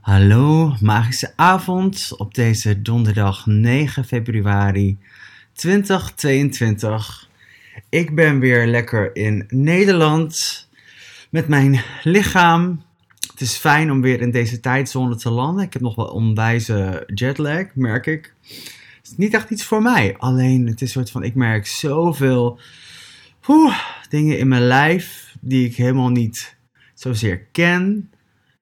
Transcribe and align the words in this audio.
Hallo, 0.00 0.74
magische 0.80 1.32
avond 1.36 2.14
op 2.16 2.34
deze 2.34 2.82
donderdag 2.82 3.46
9 3.46 4.04
februari 4.04 4.98
2022. 5.52 7.28
Ik 7.88 8.14
ben 8.14 8.38
weer 8.38 8.66
lekker 8.66 9.16
in 9.16 9.44
Nederland 9.48 10.68
met 11.30 11.48
mijn 11.48 11.80
lichaam. 12.02 12.82
Het 13.30 13.40
is 13.40 13.56
fijn 13.56 13.90
om 13.90 14.00
weer 14.00 14.20
in 14.20 14.30
deze 14.30 14.60
tijdzone 14.60 15.16
te 15.16 15.30
landen. 15.30 15.64
Ik 15.64 15.72
heb 15.72 15.82
nog 15.82 15.94
wel 15.94 16.08
onwijze 16.08 17.02
jetlag, 17.14 17.66
merk 17.74 18.06
ik. 18.06 18.34
Het 18.42 19.10
is 19.10 19.16
niet 19.16 19.34
echt 19.34 19.50
iets 19.50 19.64
voor 19.64 19.82
mij. 19.82 20.14
Alleen 20.18 20.66
het 20.66 20.74
is 20.74 20.80
een 20.80 20.88
soort 20.88 21.10
van, 21.10 21.22
ik 21.22 21.34
merk 21.34 21.66
zoveel 21.66 22.60
dingen 24.08 24.38
in 24.38 24.48
mijn 24.48 24.66
lijf 24.66 25.36
die 25.40 25.66
ik 25.66 25.76
helemaal 25.76 26.10
niet 26.10 26.56
zozeer 26.94 27.38
ken. 27.52 28.10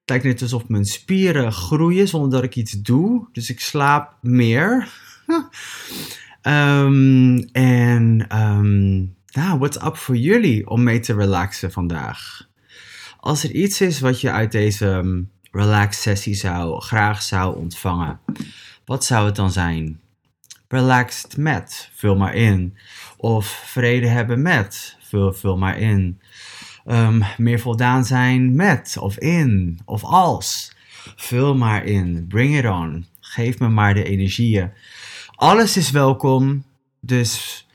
Het 0.09 0.23
lijkt 0.23 0.39
net 0.39 0.51
alsof 0.51 0.67
mijn 0.67 0.85
spieren 0.85 1.51
groeien 1.51 2.07
zonder 2.07 2.29
dat 2.29 2.43
ik 2.43 2.55
iets 2.55 2.71
doe. 2.71 3.27
Dus 3.31 3.49
ik 3.49 3.59
slaap 3.59 4.15
meer. 4.21 4.87
Ehm, 6.41 7.37
en 7.51 8.27
um, 8.41 9.15
nou, 9.31 9.59
what's 9.59 9.77
up 9.85 9.97
voor 9.97 10.17
jullie 10.17 10.69
om 10.69 10.83
mee 10.83 10.99
te 10.99 11.13
relaxen 11.13 11.71
vandaag? 11.71 12.47
Als 13.19 13.43
er 13.43 13.51
iets 13.51 13.81
is 13.81 13.99
wat 13.99 14.21
je 14.21 14.31
uit 14.31 14.51
deze 14.51 14.85
um, 14.85 15.31
relax 15.51 16.01
sessie 16.01 16.35
zou, 16.35 16.81
graag 16.81 17.21
zou 17.21 17.55
ontvangen, 17.57 18.19
wat 18.85 19.05
zou 19.05 19.25
het 19.25 19.35
dan 19.35 19.51
zijn? 19.51 19.99
Relaxed 20.67 21.37
met, 21.37 21.89
vul 21.95 22.15
maar 22.15 22.35
in. 22.35 22.77
Of 23.17 23.47
vrede 23.65 24.07
hebben 24.07 24.41
met, 24.41 24.97
vul, 24.99 25.33
vul 25.33 25.57
maar 25.57 25.79
in. 25.79 26.19
Um, 26.91 27.23
meer 27.37 27.59
voldaan 27.59 28.05
zijn 28.05 28.55
met, 28.55 28.97
of 28.99 29.17
in, 29.17 29.79
of 29.85 30.03
als. 30.03 30.75
Vul 31.15 31.55
maar 31.55 31.85
in. 31.85 32.25
Bring 32.27 32.57
it 32.57 32.65
on. 32.65 33.05
Geef 33.19 33.59
me 33.59 33.69
maar 33.69 33.93
de 33.93 34.03
energieën. 34.03 34.71
Alles 35.35 35.77
is 35.77 35.91
welkom. 35.91 36.63
Dus 36.99 37.65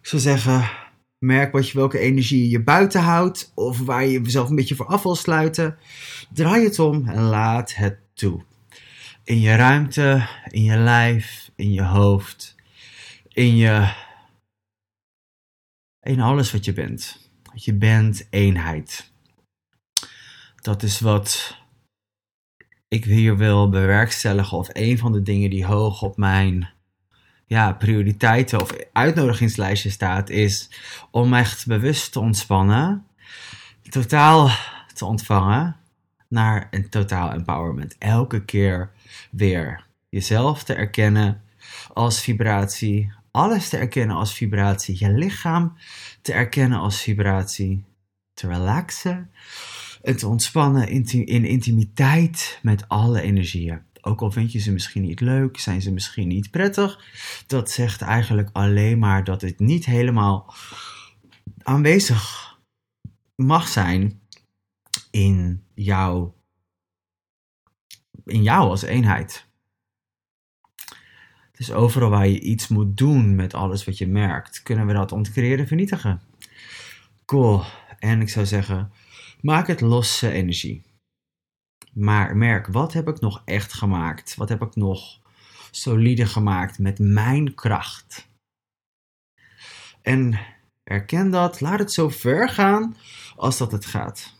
ik 0.00 0.06
zou 0.06 0.22
zeggen, 0.22 0.70
merk 1.18 1.52
wat 1.52 1.68
je, 1.68 1.78
welke 1.78 1.98
energie 1.98 2.50
je 2.50 2.62
buiten 2.62 3.00
houdt. 3.00 3.52
Of 3.54 3.78
waar 3.78 4.06
je 4.06 4.20
jezelf 4.22 4.48
een 4.48 4.56
beetje 4.56 4.74
voor 4.74 4.86
af 4.86 5.02
wil 5.02 5.14
sluiten. 5.14 5.78
Draai 6.32 6.64
het 6.64 6.78
om 6.78 7.08
en 7.08 7.22
laat 7.22 7.74
het 7.74 7.98
toe. 8.14 8.44
In 9.24 9.40
je 9.40 9.54
ruimte, 9.54 10.28
in 10.50 10.62
je 10.62 10.76
lijf, 10.76 11.50
in 11.56 11.72
je 11.72 11.82
hoofd. 11.82 12.54
In 13.28 13.56
je. 13.56 13.92
In 16.02 16.20
alles 16.20 16.52
wat 16.52 16.64
je 16.64 16.72
bent. 16.72 17.25
Je 17.58 17.74
bent 17.74 18.26
eenheid. 18.30 19.12
Dat 20.60 20.82
is 20.82 21.00
wat 21.00 21.56
ik 22.88 23.04
hier 23.04 23.36
wil 23.36 23.68
bewerkstelligen. 23.68 24.58
Of 24.58 24.68
een 24.72 24.98
van 24.98 25.12
de 25.12 25.22
dingen 25.22 25.50
die 25.50 25.66
hoog 25.66 26.02
op 26.02 26.16
mijn 26.16 26.68
ja, 27.46 27.72
prioriteiten 27.72 28.60
of 28.60 28.72
uitnodigingslijstje 28.92 29.90
staat. 29.90 30.30
Is 30.30 30.70
om 31.10 31.34
echt 31.34 31.66
bewust 31.66 32.12
te 32.12 32.20
ontspannen. 32.20 33.06
Totaal 33.88 34.50
te 34.94 35.04
ontvangen. 35.04 35.76
Naar 36.28 36.68
een 36.70 36.88
totaal 36.88 37.32
empowerment. 37.32 37.98
Elke 37.98 38.44
keer 38.44 38.90
weer 39.30 39.86
jezelf 40.08 40.64
te 40.64 40.74
erkennen 40.74 41.42
als 41.92 42.20
vibratie, 42.20 43.12
alles 43.36 43.68
te 43.68 43.76
erkennen 43.76 44.16
als 44.16 44.34
vibratie, 44.34 44.96
je 44.98 45.10
lichaam 45.10 45.76
te 46.22 46.32
erkennen 46.32 46.78
als 46.78 47.02
vibratie, 47.02 47.84
te 48.34 48.46
relaxen 48.46 49.30
en 50.02 50.16
te 50.16 50.26
ontspannen 50.26 50.88
in 50.88 51.44
intimiteit 51.44 52.58
met 52.62 52.88
alle 52.88 53.20
energieën. 53.20 53.80
Ook 54.00 54.20
al 54.20 54.30
vind 54.30 54.52
je 54.52 54.58
ze 54.58 54.72
misschien 54.72 55.02
niet 55.02 55.20
leuk, 55.20 55.58
zijn 55.58 55.82
ze 55.82 55.92
misschien 55.92 56.28
niet 56.28 56.50
prettig, 56.50 57.00
dat 57.46 57.70
zegt 57.70 58.02
eigenlijk 58.02 58.48
alleen 58.52 58.98
maar 58.98 59.24
dat 59.24 59.40
het 59.40 59.58
niet 59.58 59.84
helemaal 59.84 60.54
aanwezig 61.62 62.54
mag 63.34 63.68
zijn 63.68 64.20
in 65.10 65.64
jou, 65.74 66.30
in 68.24 68.42
jou 68.42 68.68
als 68.68 68.82
eenheid. 68.82 69.45
Dus 71.56 71.72
overal 71.72 72.10
waar 72.10 72.28
je 72.28 72.40
iets 72.40 72.68
moet 72.68 72.96
doen 72.96 73.34
met 73.34 73.54
alles 73.54 73.84
wat 73.84 73.98
je 73.98 74.06
merkt, 74.06 74.62
kunnen 74.62 74.86
we 74.86 74.92
dat 74.92 75.12
ontcreëren, 75.12 75.66
vernietigen. 75.66 76.20
Cool. 77.24 77.62
En 77.98 78.20
ik 78.20 78.28
zou 78.28 78.46
zeggen, 78.46 78.92
maak 79.40 79.66
het 79.66 79.80
losse 79.80 80.30
energie. 80.30 80.82
Maar 81.92 82.36
merk, 82.36 82.66
wat 82.66 82.92
heb 82.92 83.08
ik 83.08 83.20
nog 83.20 83.42
echt 83.44 83.72
gemaakt? 83.72 84.34
Wat 84.34 84.48
heb 84.48 84.62
ik 84.62 84.74
nog 84.74 85.20
solide 85.70 86.26
gemaakt 86.26 86.78
met 86.78 86.98
mijn 86.98 87.54
kracht? 87.54 88.28
En 90.02 90.38
erken 90.84 91.30
dat, 91.30 91.60
laat 91.60 91.78
het 91.78 91.92
zo 91.92 92.08
ver 92.08 92.48
gaan 92.48 92.96
als 93.36 93.58
dat 93.58 93.72
het 93.72 93.86
gaat. 93.86 94.34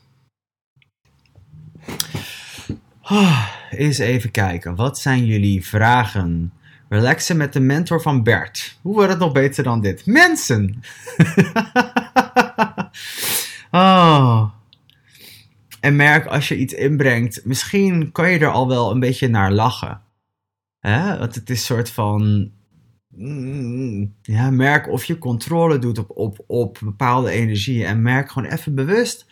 Oh, 3.03 3.48
eens 3.71 3.98
even 3.98 4.31
kijken, 4.31 4.75
wat 4.75 4.98
zijn 4.98 5.27
jullie 5.27 5.66
vragen? 5.66 6.53
Relaxen 6.88 7.36
met 7.36 7.52
de 7.52 7.60
mentor 7.60 8.02
van 8.02 8.22
Bert. 8.22 8.78
Hoe 8.82 8.94
wordt 8.94 9.10
het 9.10 9.19
nog 9.19 9.32
beter 9.32 9.64
dan 9.64 9.80
dit? 9.80 10.06
Mensen! 10.06 10.80
oh. 13.70 14.50
En 15.80 15.97
merk 15.97 16.26
als 16.26 16.48
je 16.48 16.56
iets 16.56 16.74
inbrengt, 16.74 17.44
misschien 17.44 18.12
kan 18.12 18.30
je 18.30 18.38
er 18.38 18.50
al 18.50 18.69
wel 18.69 18.91
een 18.91 19.00
beetje 19.00 19.28
naar 19.28 19.52
lachen. 19.52 20.00
Hè? 20.80 21.19
Want 21.19 21.34
het 21.34 21.50
is 21.50 21.58
een 21.58 21.64
soort 21.64 21.91
van. 21.91 22.50
Mm, 23.08 24.14
ja, 24.22 24.50
merk 24.50 24.88
of 24.88 25.04
je 25.04 25.18
controle 25.18 25.78
doet 25.78 25.98
op, 25.98 26.10
op, 26.14 26.44
op 26.47 26.78
bepaalde 26.82 27.30
energieën. 27.30 27.86
En 27.86 28.03
merk 28.03 28.30
gewoon 28.30 28.50
even 28.50 28.74
bewust. 28.74 29.26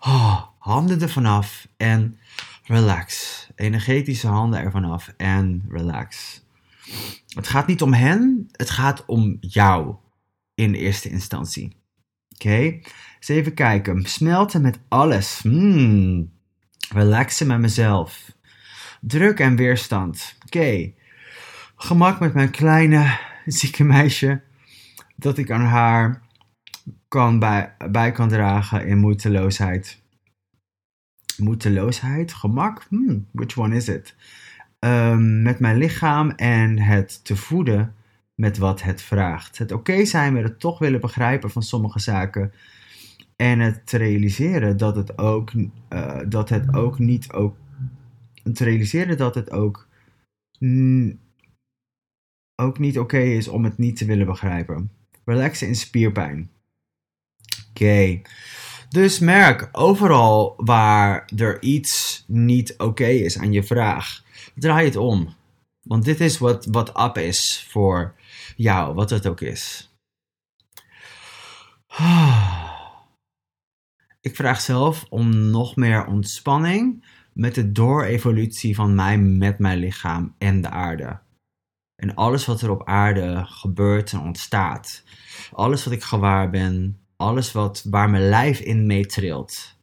Oh, 0.00 0.42
handen 0.58 1.00
ervan 1.00 1.26
af 1.26 1.68
en 1.76 2.18
relax. 2.64 3.46
Energetische 3.54 4.26
handen 4.26 4.60
ervan 4.60 4.84
af 4.84 5.12
en 5.16 5.64
relax. 5.68 6.40
Het 7.34 7.48
gaat 7.48 7.66
niet 7.66 7.82
om 7.82 7.92
hen, 7.92 8.48
het 8.52 8.70
gaat 8.70 9.04
om 9.06 9.36
jou 9.40 9.96
in 10.54 10.74
eerste 10.74 11.08
instantie. 11.08 11.76
Oké, 12.34 12.56
eens 12.56 13.28
even 13.28 13.54
kijken. 13.54 14.04
Smelten 14.04 14.62
met 14.62 14.78
alles. 14.88 15.38
Hmm. 15.42 16.32
Relaxen 16.92 17.46
met 17.46 17.58
mezelf. 17.58 18.32
Druk 19.00 19.40
en 19.40 19.56
weerstand. 19.56 20.36
Oké. 20.46 20.92
Gemak 21.76 22.20
met 22.20 22.34
mijn 22.34 22.50
kleine 22.50 23.18
zieke 23.46 23.84
meisje. 23.84 24.42
Dat 25.16 25.38
ik 25.38 25.50
aan 25.50 25.64
haar 25.64 26.22
kan 27.08 27.38
bij, 27.38 27.74
bij 27.90 28.12
kan 28.12 28.28
dragen 28.28 28.86
in 28.86 28.98
moeiteloosheid. 28.98 30.02
Moeiteloosheid? 31.36 32.32
Gemak? 32.32 32.86
Hmm, 32.88 33.28
which 33.32 33.58
one 33.58 33.76
is 33.76 33.88
it? 33.88 34.14
Um, 34.78 35.42
met 35.42 35.58
mijn 35.58 35.76
lichaam 35.76 36.30
en 36.30 36.78
het 36.78 37.24
te 37.24 37.36
voeden 37.36 37.94
met 38.34 38.58
wat 38.58 38.82
het 38.82 39.02
vraagt. 39.02 39.58
Het 39.58 39.72
oké 39.72 40.04
zijn 40.04 40.32
met 40.32 40.42
het 40.42 40.60
toch 40.60 40.78
willen 40.78 41.00
begrijpen 41.00 41.50
van 41.50 41.62
sommige 41.62 42.00
zaken. 42.00 42.52
En 43.36 43.58
het 43.58 43.86
te 43.86 43.96
realiseren 43.96 44.76
dat 44.76 44.96
het 44.96 45.18
ook, 45.18 45.52
uh, 45.52 46.20
dat 46.28 46.48
het 46.48 46.74
ook 46.74 46.98
niet 46.98 47.32
ook. 47.32 47.56
Te 48.52 48.64
realiseren 48.64 49.16
dat 49.16 49.34
het 49.34 49.50
ook. 49.50 49.86
ook 52.62 52.78
niet 52.78 52.98
oké 52.98 53.18
is 53.18 53.48
om 53.48 53.64
het 53.64 53.78
niet 53.78 53.96
te 53.96 54.04
willen 54.04 54.26
begrijpen. 54.26 54.90
Relaxen 55.24 55.68
in 55.68 55.74
spierpijn. 55.74 56.50
Oké. 57.70 58.20
Dus 58.88 59.18
merk 59.18 59.68
overal 59.72 60.54
waar 60.56 61.28
er 61.36 61.62
iets 61.62 62.24
niet 62.26 62.74
oké 62.78 63.06
is 63.06 63.38
aan 63.38 63.52
je 63.52 63.62
vraag 63.62 64.26
draai 64.54 64.84
het 64.84 64.96
om. 64.96 65.36
Want 65.82 66.04
dit 66.04 66.20
is 66.20 66.38
wat, 66.38 66.66
wat 66.66 67.00
up 67.00 67.18
is 67.18 67.66
voor 67.68 68.14
jou, 68.56 68.94
wat 68.94 69.10
het 69.10 69.26
ook 69.26 69.40
is. 69.40 69.92
Ik 74.20 74.36
vraag 74.36 74.60
zelf 74.60 75.06
om 75.08 75.50
nog 75.50 75.76
meer 75.76 76.06
ontspanning 76.06 77.04
met 77.32 77.54
de 77.54 77.72
doorevolutie 77.72 78.74
van 78.74 78.94
mij 78.94 79.18
met 79.18 79.58
mijn 79.58 79.78
lichaam 79.78 80.34
en 80.38 80.60
de 80.60 80.70
aarde. 80.70 81.20
En 81.96 82.14
alles 82.14 82.46
wat 82.46 82.60
er 82.60 82.70
op 82.70 82.86
aarde 82.86 83.44
gebeurt 83.44 84.12
en 84.12 84.20
ontstaat. 84.20 85.04
Alles 85.52 85.84
wat 85.84 85.92
ik 85.92 86.02
gewaar 86.02 86.50
ben. 86.50 87.00
Alles 87.16 87.52
wat, 87.52 87.84
waar 87.90 88.10
mijn 88.10 88.28
lijf 88.28 88.60
in 88.60 88.86
meetrilt. 88.86 89.76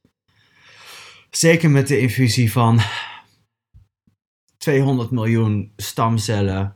Zeker 1.30 1.70
met 1.70 1.88
de 1.88 2.00
infusie 2.00 2.52
van 2.52 2.80
200 4.66 5.12
miljoen 5.12 5.72
stamcellen, 5.76 6.76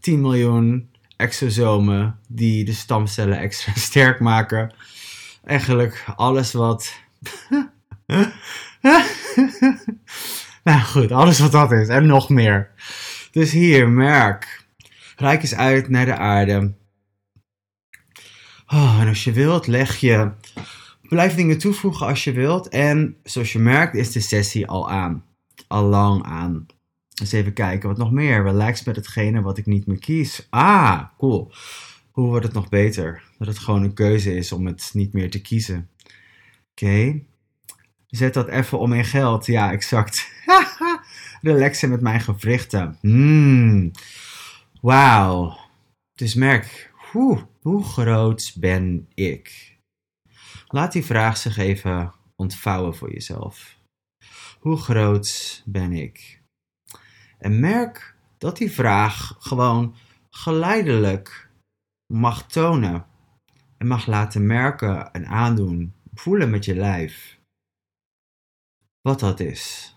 10 0.00 0.14
eh, 0.14 0.20
miljoen 0.20 0.90
exosomen 1.16 2.18
die 2.28 2.64
de 2.64 2.72
stamcellen 2.72 3.38
extra 3.38 3.72
sterk 3.88 4.20
maken. 4.20 4.74
Eigenlijk 5.44 6.04
alles 6.16 6.52
wat. 6.52 6.92
Nou 10.64 10.80
goed, 10.80 11.12
alles 11.12 11.38
wat 11.38 11.52
dat 11.52 11.72
is 11.72 11.88
en 11.88 12.06
nog 12.06 12.28
meer. 12.28 12.70
Dus 13.30 13.52
hier, 13.52 13.88
merk. 13.88 14.66
Rijk 15.16 15.42
eens 15.42 15.54
uit 15.54 15.88
naar 15.88 16.04
de 16.04 16.16
aarde. 16.16 16.74
Oh, 18.66 18.98
en 19.00 19.08
als 19.08 19.24
je 19.24 19.32
wilt, 19.32 19.66
leg 19.66 19.96
je. 19.96 20.30
Blijf 21.02 21.34
dingen 21.34 21.58
toevoegen 21.58 22.06
als 22.06 22.24
je 22.24 22.32
wilt. 22.32 22.68
En 22.68 23.16
zoals 23.22 23.52
je 23.52 23.58
merkt, 23.58 23.94
is 23.94 24.12
de 24.12 24.20
sessie 24.20 24.66
al 24.66 24.90
aan. 24.90 25.24
Al 25.66 25.84
lang 25.84 26.22
aan. 26.22 26.66
Dus 27.14 27.32
even 27.32 27.52
kijken, 27.52 27.88
wat 27.88 27.98
nog 27.98 28.12
meer? 28.12 28.42
Relax 28.42 28.84
met 28.84 28.96
hetgene 28.96 29.42
wat 29.42 29.58
ik 29.58 29.66
niet 29.66 29.86
meer 29.86 29.98
kies. 29.98 30.46
Ah, 30.50 31.02
cool. 31.18 31.52
Hoe 32.10 32.26
wordt 32.26 32.44
het 32.44 32.54
nog 32.54 32.68
beter? 32.68 33.22
Dat 33.38 33.48
het 33.48 33.58
gewoon 33.58 33.82
een 33.82 33.94
keuze 33.94 34.36
is 34.36 34.52
om 34.52 34.66
het 34.66 34.90
niet 34.92 35.12
meer 35.12 35.30
te 35.30 35.40
kiezen. 35.40 35.88
Oké. 36.70 37.20
Zet 38.06 38.34
dat 38.34 38.48
even 38.48 38.78
om 38.78 38.92
in 38.92 39.04
geld. 39.04 39.46
Ja, 39.46 39.72
exact. 39.72 40.30
Relaxen 41.40 41.90
met 41.90 42.00
mijn 42.00 42.20
gewrichten. 42.20 42.98
Hmm. 43.00 43.90
Wauw. 44.80 45.58
Dus 46.14 46.34
merk, 46.34 46.92
hoe, 47.10 47.46
hoe 47.62 47.84
groot 47.84 48.52
ben 48.58 49.08
ik? 49.14 49.76
Laat 50.66 50.92
die 50.92 51.04
vraag 51.04 51.36
zich 51.36 51.56
even 51.56 52.12
ontvouwen 52.36 52.94
voor 52.94 53.12
jezelf. 53.12 53.73
Hoe 54.64 54.76
groot 54.76 55.62
ben 55.66 55.92
ik? 55.92 56.42
En 57.38 57.60
merk 57.60 58.16
dat 58.38 58.56
die 58.56 58.70
vraag 58.70 59.36
gewoon 59.38 59.94
geleidelijk 60.30 61.50
mag 62.06 62.46
tonen 62.46 63.06
en 63.78 63.86
mag 63.86 64.06
laten 64.06 64.46
merken 64.46 65.12
en 65.12 65.26
aandoen, 65.26 65.94
voelen 66.14 66.50
met 66.50 66.64
je 66.64 66.74
lijf 66.74 67.40
wat 69.00 69.20
dat 69.20 69.40
is. 69.40 69.96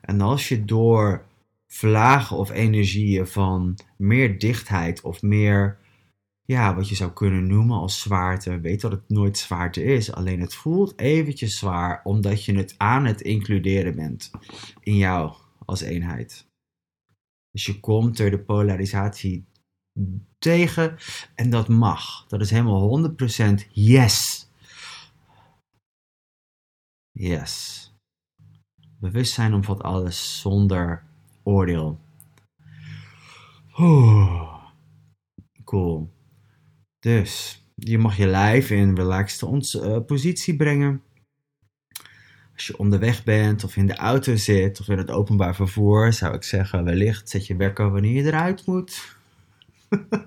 En 0.00 0.20
als 0.20 0.48
je 0.48 0.64
door 0.64 1.26
vlagen 1.66 2.36
of 2.36 2.50
energieën 2.50 3.26
van 3.26 3.78
meer 3.96 4.38
dichtheid 4.38 5.00
of 5.00 5.22
meer, 5.22 5.78
ja, 6.46 6.74
wat 6.74 6.88
je 6.88 6.94
zou 6.94 7.12
kunnen 7.12 7.46
noemen 7.46 7.78
als 7.78 8.00
zwaarte, 8.00 8.60
weet 8.60 8.80
dat 8.80 8.92
het 8.92 9.08
nooit 9.08 9.38
zwaarte 9.38 9.84
is, 9.84 10.12
alleen 10.12 10.40
het 10.40 10.54
voelt 10.54 10.98
eventjes 10.98 11.58
zwaar 11.58 12.00
omdat 12.04 12.44
je 12.44 12.56
het 12.56 12.74
aan 12.76 13.04
het 13.04 13.20
includeren 13.20 13.96
bent 13.96 14.30
in 14.80 14.96
jou 14.96 15.34
als 15.64 15.80
eenheid. 15.80 16.46
Dus 17.50 17.66
je 17.66 17.80
komt 17.80 18.18
er 18.18 18.30
de 18.30 18.38
polarisatie 18.38 19.44
tegen 20.38 20.96
en 21.34 21.50
dat 21.50 21.68
mag. 21.68 22.26
Dat 22.26 22.40
is 22.40 22.50
helemaal 22.50 23.10
100% 23.10 23.70
yes. 23.72 24.48
Yes. 27.12 27.92
Bewustzijn 28.98 29.54
omvat 29.54 29.82
alles 29.82 30.40
zonder 30.40 31.04
oordeel. 31.42 31.98
Cool. 35.64 36.12
Dus 37.04 37.62
je 37.74 37.98
mag 37.98 38.16
je 38.16 38.26
lijf 38.26 38.70
in 38.70 38.94
relaxed 38.94 39.74
uh, 39.74 39.96
positie 40.06 40.56
brengen. 40.56 41.02
Als 42.54 42.66
je 42.66 42.78
onderweg 42.78 43.24
bent 43.24 43.64
of 43.64 43.76
in 43.76 43.86
de 43.86 43.96
auto 43.96 44.36
zit 44.36 44.80
of 44.80 44.88
in 44.88 44.98
het 44.98 45.10
openbaar 45.10 45.54
vervoer, 45.54 46.12
zou 46.12 46.34
ik 46.34 46.42
zeggen, 46.42 46.84
wellicht 46.84 47.28
zet 47.28 47.46
je 47.46 47.56
wekker 47.56 47.90
wanneer 47.90 48.12
je 48.12 48.22
eruit 48.22 48.66
moet. 48.66 49.16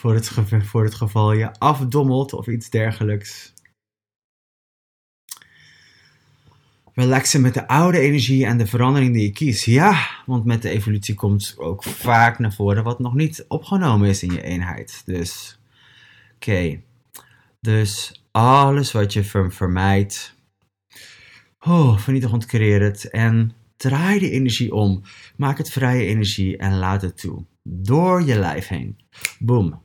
voor, 0.00 0.14
het 0.14 0.30
voor 0.64 0.84
het 0.84 0.94
geval 0.94 1.32
je 1.32 1.58
afdommelt 1.58 2.32
of 2.32 2.46
iets 2.46 2.70
dergelijks. 2.70 3.52
Relaxen 7.00 7.40
met 7.40 7.54
de 7.54 7.68
oude 7.68 7.98
energie 7.98 8.46
en 8.46 8.58
de 8.58 8.66
verandering 8.66 9.12
die 9.12 9.22
je 9.22 9.32
kiest. 9.32 9.64
Ja, 9.64 10.08
want 10.26 10.44
met 10.44 10.62
de 10.62 10.68
evolutie 10.68 11.14
komt 11.14 11.54
ook 11.58 11.84
vaak 11.84 12.38
naar 12.38 12.52
voren 12.52 12.84
wat 12.84 12.98
nog 12.98 13.14
niet 13.14 13.44
opgenomen 13.48 14.08
is 14.08 14.22
in 14.22 14.32
je 14.32 14.42
eenheid. 14.42 15.02
Dus, 15.04 15.58
oké. 16.34 16.80
Dus 17.60 18.22
alles 18.30 18.92
wat 18.92 19.12
je 19.12 19.24
vermijdt, 19.48 20.34
oh, 21.60 21.98
vernietig, 21.98 22.32
ontcreëer 22.32 22.82
het 22.82 23.10
en 23.10 23.52
draai 23.76 24.18
de 24.18 24.30
energie 24.30 24.72
om. 24.74 25.02
Maak 25.36 25.58
het 25.58 25.70
vrije 25.70 26.06
energie 26.06 26.56
en 26.56 26.78
laat 26.78 27.02
het 27.02 27.20
toe. 27.20 27.44
Door 27.62 28.22
je 28.22 28.38
lijf 28.38 28.68
heen. 28.68 28.98
Boom. 29.38 29.82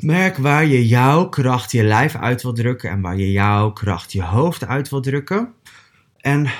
Merk 0.00 0.36
waar 0.36 0.66
je 0.66 0.86
jouw 0.86 1.28
kracht 1.28 1.72
je 1.72 1.82
lijf 1.82 2.14
uit 2.14 2.42
wil 2.42 2.52
drukken 2.52 2.90
en 2.90 3.00
waar 3.00 3.16
je 3.16 3.32
jouw 3.32 3.72
kracht 3.72 4.12
je 4.12 4.22
hoofd 4.22 4.66
uit 4.66 4.88
wil 4.88 5.00
drukken. 5.00 5.54
En 6.16 6.50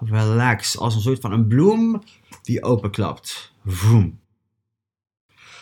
relax, 0.00 0.78
als 0.78 0.94
een 0.94 1.00
soort 1.00 1.20
van 1.20 1.32
een 1.32 1.46
bloem 1.46 2.02
die 2.42 2.62
openklapt. 2.62 3.52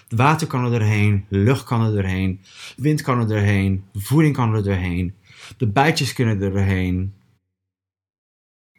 Het 0.08 0.18
water 0.18 0.46
kan 0.46 0.64
er 0.64 0.70
doorheen, 0.70 1.26
lucht 1.28 1.64
kan 1.64 1.84
er 1.84 1.92
doorheen, 1.92 2.40
wind 2.76 3.02
kan 3.02 3.20
er 3.20 3.28
doorheen, 3.28 3.84
voeding 3.92 4.34
kan 4.34 4.54
er 4.54 4.62
doorheen, 4.62 5.14
de 5.56 5.68
bijtjes 5.68 6.12
kunnen 6.12 6.42
er 6.42 6.50
doorheen. 6.50 7.14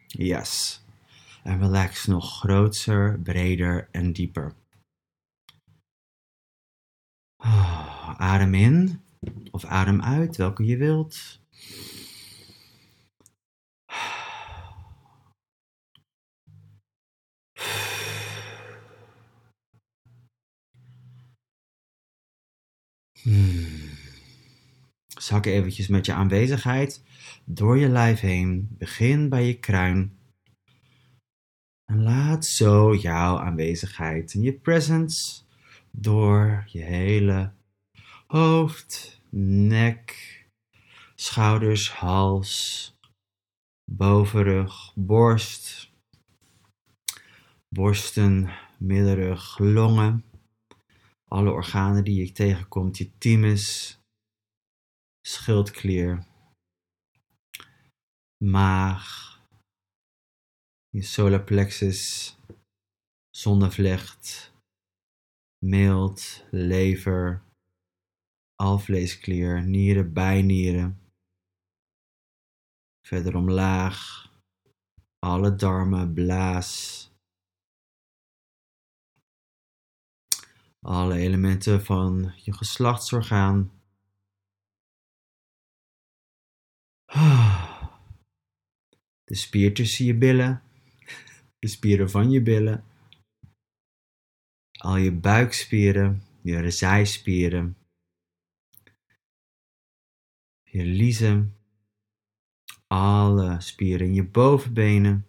Yes. 0.06 0.82
En 1.42 1.58
relax 1.58 2.06
nog 2.06 2.38
groter, 2.38 3.20
breder 3.22 3.88
en 3.90 4.12
dieper. 4.12 4.54
Oh, 7.36 7.79
adem 8.20 8.54
in 8.54 9.00
of 9.50 9.64
adem 9.64 10.02
uit, 10.02 10.36
welke 10.36 10.64
je 10.64 10.76
wilt. 10.76 11.40
Hmm. 23.22 23.90
Zak 25.06 25.46
eventjes 25.46 25.88
met 25.88 26.06
je 26.06 26.12
aanwezigheid 26.12 27.02
door 27.44 27.78
je 27.78 27.88
lijf 27.88 28.20
heen. 28.20 28.68
Begin 28.70 29.28
bij 29.28 29.46
je 29.46 29.58
kruin. 29.58 30.18
En 31.84 32.02
laat 32.02 32.46
zo 32.46 32.94
jouw 32.94 33.38
aanwezigheid 33.38 34.34
en 34.34 34.42
je 34.42 34.52
presence 34.52 35.42
door 35.90 36.64
je 36.66 36.82
hele 36.82 37.52
hoofd, 38.30 39.20
nek, 39.30 40.04
schouders, 41.14 41.90
hals, 41.90 42.94
bovenrug, 43.84 44.92
borst, 44.94 45.90
borsten, 47.68 48.50
middenrug, 48.78 49.58
longen, 49.58 50.24
alle 51.28 51.50
organen 51.50 52.04
die 52.04 52.24
je 52.24 52.32
tegenkomt, 52.32 52.98
je 52.98 53.10
thymus, 53.18 53.98
schildklier, 55.26 56.26
maag, 58.44 59.40
je 60.90 61.02
solar 61.02 61.42
plexus, 61.42 62.36
zonnevlecht, 63.30 64.52
mild, 65.58 66.44
lever, 66.50 67.48
alvleesklier, 68.60 69.62
nieren, 69.62 70.12
bijnieren. 70.12 71.00
Verder 73.06 73.36
omlaag, 73.36 74.28
alle 75.18 75.54
darmen, 75.54 76.14
blaas. 76.14 77.08
Alle 80.80 81.16
elementen 81.16 81.84
van 81.84 82.32
je 82.36 82.52
geslachtsorgaan. 82.52 83.72
De 89.24 89.36
spier 89.36 89.74
tussen 89.74 90.04
je 90.04 90.14
billen, 90.14 90.62
de 91.58 91.68
spieren 91.68 92.10
van 92.10 92.30
je 92.30 92.42
billen, 92.42 92.84
al 94.78 94.96
je 94.96 95.12
buikspieren, 95.12 96.22
je 96.42 96.70
zijspieren, 96.70 97.79
je 100.70 100.84
liezen, 100.84 101.56
alle 102.86 103.60
spieren 103.60 104.06
in 104.06 104.14
je 104.14 104.24
bovenbenen. 104.24 105.26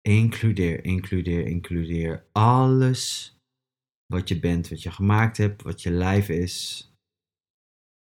Includeer, 0.00 0.84
includeer, 0.84 1.46
includeer 1.46 2.24
alles 2.32 3.36
wat 4.06 4.28
je 4.28 4.38
bent, 4.38 4.68
wat 4.68 4.82
je 4.82 4.90
gemaakt 4.90 5.36
hebt, 5.36 5.62
wat 5.62 5.82
je 5.82 5.90
lijf 5.90 6.28
is. 6.28 6.86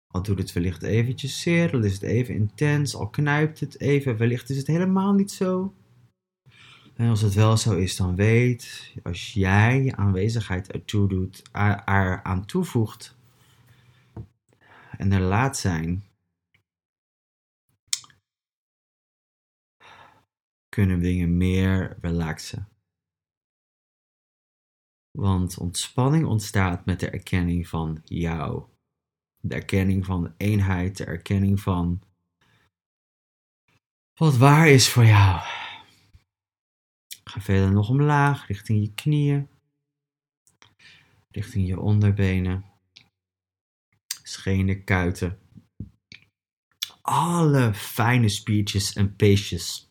Al 0.07 0.23
doet 0.23 0.37
het 0.37 0.53
wellicht 0.53 0.83
eventjes 0.83 1.41
zeer, 1.41 1.73
al 1.73 1.83
is 1.83 1.93
het 1.93 2.01
even 2.01 2.35
intens, 2.35 2.95
al 2.95 3.09
knijpt 3.09 3.59
het 3.59 3.79
even, 3.79 4.17
wellicht 4.17 4.49
is 4.49 4.57
het 4.57 4.67
helemaal 4.67 5.13
niet 5.13 5.31
zo. 5.31 5.73
En 6.95 7.09
als 7.09 7.21
het 7.21 7.33
wel 7.33 7.57
zo 7.57 7.77
is, 7.77 7.95
dan 7.95 8.15
weet, 8.15 8.93
als 9.03 9.33
jij 9.33 9.83
je 9.83 9.95
aanwezigheid 9.95 10.71
ertoe 10.71 11.07
doet, 11.07 11.41
er 11.51 12.23
aan 12.23 12.45
toevoegt, 12.45 13.17
en 14.99 15.11
er 15.11 15.21
laat 15.21 15.57
zijn, 15.57 16.03
kunnen 20.69 20.99
dingen 20.99 21.37
meer 21.37 21.97
relaxen. 22.01 22.69
Want 25.11 25.57
ontspanning 25.57 26.25
ontstaat 26.25 26.85
met 26.85 26.99
de 26.99 27.09
erkenning 27.09 27.67
van 27.67 28.01
jou. 28.03 28.69
De 29.39 29.55
erkenning 29.55 30.05
van 30.05 30.33
eenheid, 30.37 30.97
de 30.97 31.05
erkenning 31.05 31.59
van 31.59 32.01
wat 34.13 34.37
waar 34.37 34.67
is 34.67 34.89
voor 34.89 35.05
jou. 35.05 35.39
Ga 37.23 37.41
verder 37.41 37.71
nog 37.71 37.89
omlaag, 37.89 38.47
richting 38.47 38.81
je 38.81 38.93
knieën, 38.93 39.49
richting 41.29 41.67
je 41.67 41.79
onderbenen, 41.79 42.68
schenen, 44.31 44.83
kuiten. 44.83 45.39
Alle 47.01 47.73
fijne 47.73 48.29
spiertjes 48.29 48.93
en 48.93 49.15
peesjes 49.15 49.87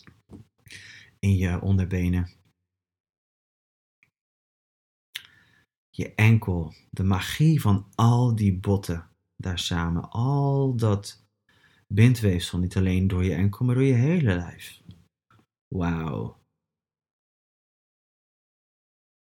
in 1.19 1.37
je 1.37 1.61
onderbenen. 1.61 2.31
Je 5.91 6.15
enkel, 6.15 6.75
de 6.91 7.03
magie 7.03 7.61
van 7.61 7.89
al 7.95 8.35
die 8.37 8.59
botten 8.59 9.11
daar 9.37 9.59
samen, 9.59 10.11
al 10.11 10.77
dat 10.77 11.27
bindweefsel, 11.87 12.59
niet 12.59 12.77
alleen 12.77 13.09
door 13.09 13.25
je 13.25 13.35
enkel, 13.35 13.65
maar 13.65 13.75
door 13.75 13.85
je 13.85 13.93
hele 13.93 14.35
lijf. 14.35 14.83
Wauw. 15.75 16.37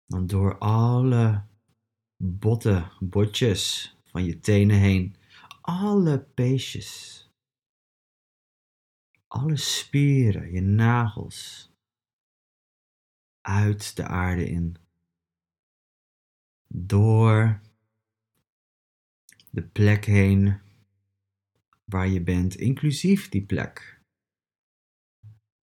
Dan 0.07 0.27
door 0.27 0.59
alle 0.59 1.47
botten, 2.17 2.93
botjes 3.00 3.98
van 4.11 4.25
je 4.25 4.38
tenen 4.38 4.79
heen, 4.79 5.17
alle 5.61 6.21
peesjes, 6.21 7.23
alle 9.27 9.57
spieren, 9.57 10.53
je 10.53 10.61
nagels, 10.61 11.71
uit 13.41 13.97
de 13.97 14.05
aarde 14.05 14.49
in. 14.49 14.77
Door 16.67 17.61
de 19.50 19.62
plek 19.62 20.05
heen 20.05 20.61
waar 21.85 22.09
je 22.09 22.23
bent, 22.23 22.55
inclusief 22.55 23.29
die 23.29 23.47
plek. 23.47 24.00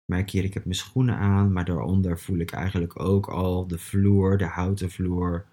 Merk 0.04 0.30
hier, 0.30 0.44
ik 0.44 0.54
heb 0.54 0.64
mijn 0.64 0.76
schoenen 0.76 1.16
aan, 1.16 1.52
maar 1.52 1.64
daaronder 1.64 2.18
voel 2.18 2.38
ik 2.38 2.50
eigenlijk 2.50 3.00
ook 3.00 3.26
al 3.28 3.66
de 3.66 3.78
vloer, 3.78 4.38
de 4.38 4.46
houten 4.46 4.90
vloer, 4.90 5.46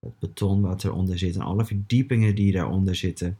het 0.00 0.18
beton 0.18 0.60
wat 0.60 0.84
eronder 0.84 1.18
zit 1.18 1.34
en 1.34 1.40
alle 1.40 1.64
verdiepingen 1.64 2.34
die 2.34 2.52
daaronder 2.52 2.94
zitten. 2.94 3.38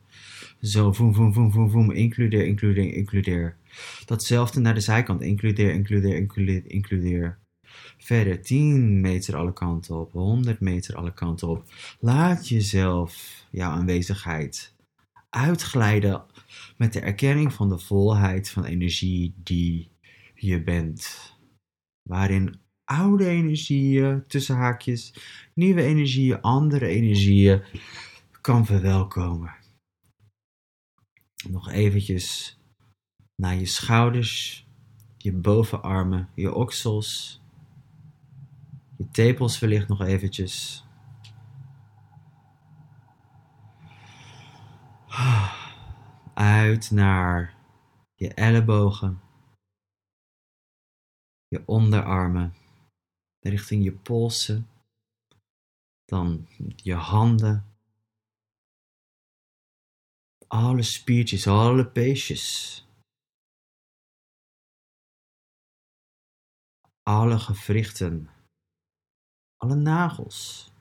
Zo, 0.62 0.93
voem, 0.93 1.15
voem, 1.15 1.33
voem, 1.33 1.50
voem, 1.50 1.71
voem, 1.71 1.91
includeer, 1.91 2.47
includeer, 2.47 2.95
includeer. 2.95 3.57
Datzelfde 4.07 4.61
naar 4.61 4.75
de 4.75 4.81
zijkant, 4.81 5.23
includeer, 5.23 5.73
includeer, 5.73 6.17
includeer, 6.17 6.62
includeer. 6.67 7.38
Verder 7.99 8.43
10 8.43 9.00
meter 9.00 9.37
alle 9.37 9.53
kanten 9.53 10.00
op, 10.00 10.12
100 10.12 10.61
meter 10.61 10.95
alle 10.95 11.12
kanten 11.12 11.49
op. 11.49 11.65
Laat 12.00 12.49
jezelf, 12.49 13.45
jouw 13.50 13.71
aanwezigheid, 13.71 14.75
uitglijden 15.31 16.25
met 16.77 16.93
de 16.93 17.00
erkenning 17.00 17.53
van 17.53 17.69
de 17.69 17.79
volheid 17.79 18.50
van 18.50 18.65
energie 18.65 19.35
die 19.43 19.91
je 20.35 20.62
bent. 20.62 21.35
Waarin 22.03 22.61
oude 22.88 23.26
energieën, 23.26 24.25
tussen 24.26 24.57
haakjes, 24.57 25.14
nieuwe 25.54 25.83
energieën, 25.83 26.40
andere 26.40 26.87
energieën 26.87 27.62
kan 28.40 28.66
verwelkomen. 28.66 29.54
Nog 31.49 31.71
eventjes 31.71 32.59
naar 33.35 33.54
je 33.54 33.66
schouders, 33.66 34.66
je 35.16 35.33
bovenarmen, 35.33 36.28
je 36.35 36.54
oksels, 36.54 37.42
je 38.97 39.09
tepels 39.11 39.59
wellicht 39.59 39.88
nog 39.88 40.00
eventjes. 40.00 40.87
Uit 46.35 46.90
naar 46.90 47.54
je 48.14 48.35
ellebogen, 48.35 49.21
je 51.49 51.62
onderarmen, 51.66 52.54
richting 53.40 53.85
je 53.85 53.92
polsen, 53.92 54.68
dan 56.04 56.49
je 56.76 56.95
handen, 56.95 57.76
alle 60.47 60.83
spiertjes, 60.83 61.47
alle 61.47 61.90
peesjes, 61.90 62.87
alle 67.02 67.38
gewrichten, 67.38 68.30
alle 69.57 69.75
nagels. 69.75 70.73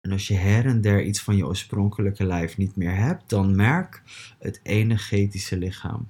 En 0.00 0.12
als 0.12 0.28
je 0.28 0.34
her 0.34 0.66
en 0.66 0.80
der 0.80 1.04
iets 1.04 1.22
van 1.22 1.36
je 1.36 1.46
oorspronkelijke 1.46 2.24
lijf 2.24 2.56
niet 2.56 2.76
meer 2.76 2.96
hebt, 2.96 3.28
dan 3.30 3.56
merk 3.56 4.02
het 4.38 4.60
energetische 4.62 5.56
lichaam. 5.56 6.08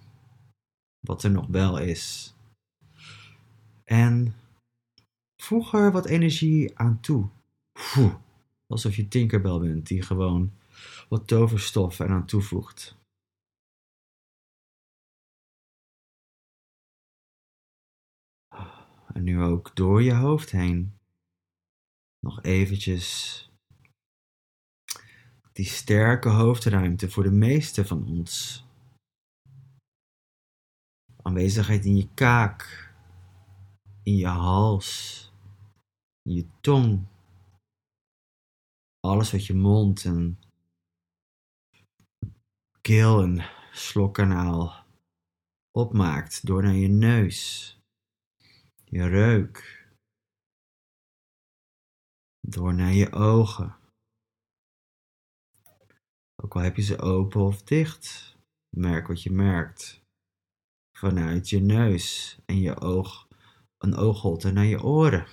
Wat 1.00 1.23
er 1.23 1.31
nog 1.31 1.47
wel 1.47 1.78
is. 1.78 2.34
En 3.85 4.35
voeg 5.37 5.75
er 5.75 5.93
wat 5.93 6.07
energie 6.07 6.79
aan 6.79 7.00
toe. 7.00 7.31
alsof 8.67 8.97
je 8.97 9.09
Tinkerbell 9.09 9.59
bent 9.59 9.87
die 9.87 10.03
gewoon 10.03 10.53
wat 11.09 11.26
toverstof 11.26 11.99
eraan 11.99 12.26
toevoegt. 12.26 12.97
En 19.12 19.23
nu 19.23 19.43
ook 19.43 19.76
door 19.76 20.03
je 20.03 20.14
hoofd 20.14 20.50
heen. 20.50 20.99
Nog 22.21 22.43
eventjes 22.43 23.38
die 25.53 25.64
sterke 25.64 26.29
hoofdruimte 26.29 27.11
voor 27.11 27.23
de 27.23 27.31
meeste 27.31 27.87
van 27.87 28.07
ons. 28.07 28.64
Aanwezigheid 31.23 31.85
in 31.85 31.97
je 31.97 32.09
kaak, 32.14 32.84
in 34.05 34.17
je 34.17 34.27
hals, 34.27 35.33
je 36.23 36.47
tong. 36.61 37.07
Alles 39.01 39.33
wat 39.33 39.47
je 39.47 39.55
mond 39.55 40.05
en 40.05 40.39
keel 42.81 43.23
en 43.23 43.51
slokkanaal 43.73 44.85
opmaakt 45.71 46.47
door 46.47 46.63
naar 46.63 46.75
je 46.75 46.89
neus, 46.89 47.71
je 48.85 49.09
reuk, 49.09 49.89
door 52.41 52.75
naar 52.75 52.93
je 52.93 53.13
ogen. 53.13 53.77
Ook 56.43 56.55
al 56.55 56.61
heb 56.61 56.77
je 56.77 56.83
ze 56.83 56.99
open 56.99 57.41
of 57.41 57.63
dicht, 57.63 58.37
merk 58.77 59.07
wat 59.07 59.23
je 59.23 59.31
merkt. 59.31 60.03
Vanuit 60.97 61.49
je 61.49 61.61
neus 61.61 62.39
en 62.47 62.59
je 62.59 62.81
oog, 62.81 63.24
een 63.85 63.95
oogholte 63.95 64.50
naar 64.53 64.64
je 64.64 64.83
oren. 64.83 65.26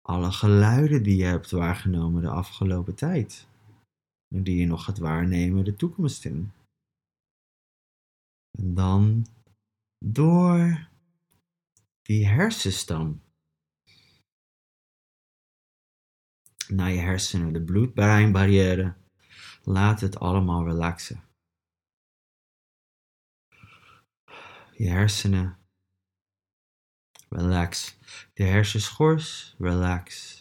Alle 0.00 0.32
geluiden 0.32 1.02
die 1.02 1.16
je 1.16 1.24
hebt 1.24 1.50
waargenomen 1.50 2.22
de 2.22 2.30
afgelopen 2.30 2.94
tijd. 2.94 3.46
En 4.34 4.42
die 4.42 4.56
je 4.56 4.66
nog 4.66 4.84
gaat 4.84 4.98
waarnemen 4.98 5.64
de 5.64 5.76
toekomst 5.76 6.24
in. 6.24 6.52
En 8.58 8.74
dan 8.74 9.26
door 9.98 10.88
die 12.02 12.26
hersenstam 12.26 13.22
naar 16.68 16.90
je 16.90 17.00
hersenen, 17.00 17.52
de 17.52 17.62
bloed-breinbarrière. 17.62 18.94
Laat 19.62 20.00
het 20.00 20.18
allemaal 20.18 20.64
relaxen. 20.64 21.22
Je 24.76 24.88
hersenen, 24.88 25.58
relax. 27.34 27.98
De 28.34 28.44
hersenschors, 28.44 29.54
relax. 29.58 30.32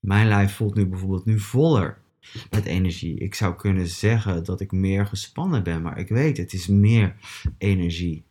Mijn 0.00 0.28
lijf 0.28 0.54
voelt 0.54 0.74
nu 0.74 0.86
bijvoorbeeld 0.86 1.24
nu 1.24 1.38
voller 1.38 2.02
met 2.50 2.64
energie. 2.64 3.18
Ik 3.18 3.34
zou 3.34 3.54
kunnen 3.54 3.88
zeggen 3.88 4.44
dat 4.44 4.60
ik 4.60 4.72
meer 4.72 5.06
gespannen 5.06 5.62
ben, 5.62 5.82
maar 5.82 5.98
ik 5.98 6.08
weet 6.08 6.36
het 6.36 6.52
is 6.52 6.66
meer 6.66 7.16
energie 7.58 8.28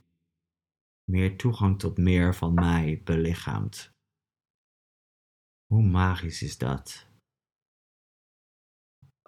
meer 1.11 1.37
toegang 1.37 1.79
tot 1.79 1.97
meer 1.97 2.35
van 2.35 2.53
mij 2.53 3.01
belichaamt. 3.03 3.91
Hoe 5.65 5.83
magisch 5.83 6.41
is 6.41 6.57
dat? 6.57 7.07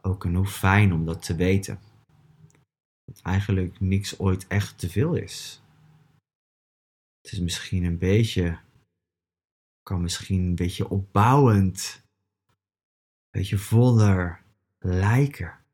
Ook 0.02 0.26
en 0.26 0.36
hoe 0.36 0.46
fijn 0.46 0.94
om 0.94 1.06
dat 1.06 1.26
te 1.26 1.36
weten. 1.36 1.80
Dat 3.10 3.22
eigenlijk 3.22 3.80
niks 3.80 4.20
ooit 4.20 4.48
echt 4.48 4.80
te 4.80 4.90
veel 4.90 5.16
is. 5.16 5.62
Het 7.22 7.32
is 7.32 7.40
misschien 7.40 7.84
een 7.84 7.98
beetje 7.98 8.60
kan 9.84 10.02
misschien 10.02 10.40
een 10.40 10.56
beetje 10.56 10.90
opbouwend, 10.90 12.02
een 12.44 13.40
beetje 13.40 13.58
voller 13.58 14.46
lijken. 14.80 15.66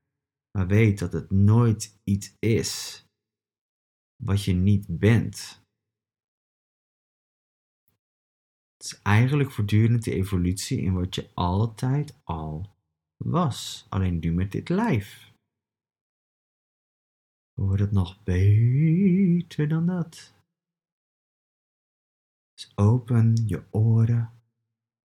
Maar 0.52 0.68
weet 0.68 1.00
dat 1.00 1.14
het 1.14 1.32
nooit 1.32 2.00
iets 2.04 2.36
is 2.40 3.06
wat 4.24 4.44
je 4.44 4.54
niet 4.54 4.86
bent. 5.00 5.64
Het 8.78 8.86
is 8.92 9.02
eigenlijk 9.02 9.52
voortdurend 9.52 10.04
de 10.04 10.14
evolutie 10.14 10.82
in 10.82 10.94
wat 10.94 11.16
je 11.16 11.30
altijd 11.34 12.20
al 12.24 12.76
was, 13.18 13.86
alleen 13.90 14.20
nu 14.20 14.34
met 14.34 14.52
dit 14.52 14.70
lijf. 14.70 15.34
Wordt 17.62 17.82
het 17.82 17.92
nog 17.92 18.24
beter 18.24 19.68
dan 19.68 19.86
dat? 19.86 20.34
Dus 22.54 22.72
open 22.76 23.36
je 23.46 23.64
oren, 23.72 24.32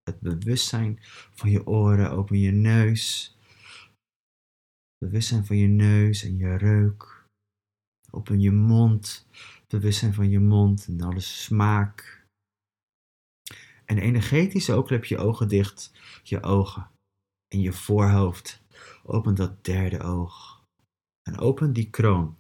het 0.02 0.21
bewustzijn 0.21 0.99
van 1.30 1.50
je 1.50 1.66
oren, 1.66 2.11
open 2.11 2.38
je 2.38 2.50
neus, 2.50 3.37
bewustzijn 4.99 5.47
van 5.47 5.57
je 5.57 5.66
neus 5.66 6.23
en 6.23 6.37
je 6.37 6.57
reuk. 6.57 7.19
Open 8.11 8.40
je 8.40 8.50
mond, 8.50 9.26
bewustzijn 9.66 10.14
van 10.14 10.30
je 10.30 10.40
mond 10.40 10.87
en 10.87 11.00
alle 11.00 11.21
smaak. 11.21 12.26
En 13.85 13.99
energetisch 13.99 14.71
ook 14.71 14.90
heb 14.90 15.04
je 15.04 15.19
ogen 15.19 15.49
dicht, 15.49 15.92
je 16.23 16.42
ogen 16.42 16.90
en 17.49 17.61
je 17.61 17.73
voorhoofd. 17.73 18.62
Open 19.02 19.35
dat 19.35 19.64
derde 19.64 20.00
oog. 20.00 20.60
En 21.31 21.39
open 21.39 21.73
die 21.73 21.91
kroon. 21.91 22.37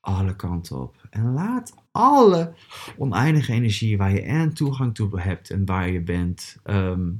Alle 0.00 0.36
kanten 0.36 0.80
op. 0.80 1.06
En 1.10 1.32
laat 1.32 1.74
alle 1.90 2.54
oneindige 2.96 3.52
energie 3.52 3.96
waar 3.96 4.12
je 4.12 4.22
en 4.22 4.54
toegang 4.54 4.94
toe 4.94 5.20
hebt 5.20 5.50
en 5.50 5.64
waar 5.64 5.90
je 5.90 6.00
bent, 6.00 6.56
ehm, 6.62 7.12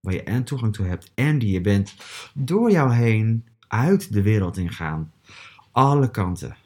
waar 0.00 0.14
je 0.14 0.22
en 0.22 0.44
toegang 0.44 0.74
toe 0.74 0.86
hebt 0.86 1.12
en 1.14 1.38
die 1.38 1.52
je 1.52 1.60
bent, 1.60 1.94
door 2.34 2.70
jou 2.70 2.92
heen 2.92 3.46
uit 3.68 4.12
de 4.12 4.22
wereld 4.22 4.56
ingaan. 4.56 5.12
Alle 5.70 6.10
kanten. 6.10 6.56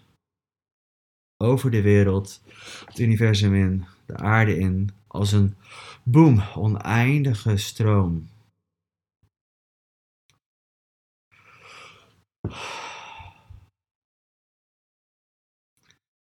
Over 1.37 1.71
de 1.71 1.83
wereld, 1.83 2.43
het 2.85 2.99
universum 2.99 3.55
in, 3.55 3.85
de 4.07 4.17
aarde 4.17 4.59
in, 4.59 4.91
als 5.07 5.33
een 5.33 5.55
boom, 6.03 6.43
oneindige 6.55 7.57
stroom. 7.57 8.31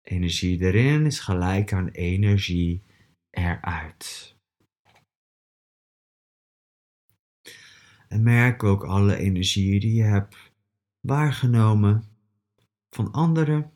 Energie 0.09 0.61
erin 0.61 1.05
is 1.05 1.19
gelijk 1.19 1.73
aan 1.73 1.87
energie 1.87 2.83
eruit. 3.29 4.35
En 8.07 8.23
merk 8.23 8.63
ook 8.63 8.83
alle 8.83 9.15
energieën 9.15 9.79
die 9.79 9.93
je 9.93 10.03
hebt 10.03 10.35
waargenomen 10.99 12.03
van 12.89 13.11
anderen. 13.11 13.71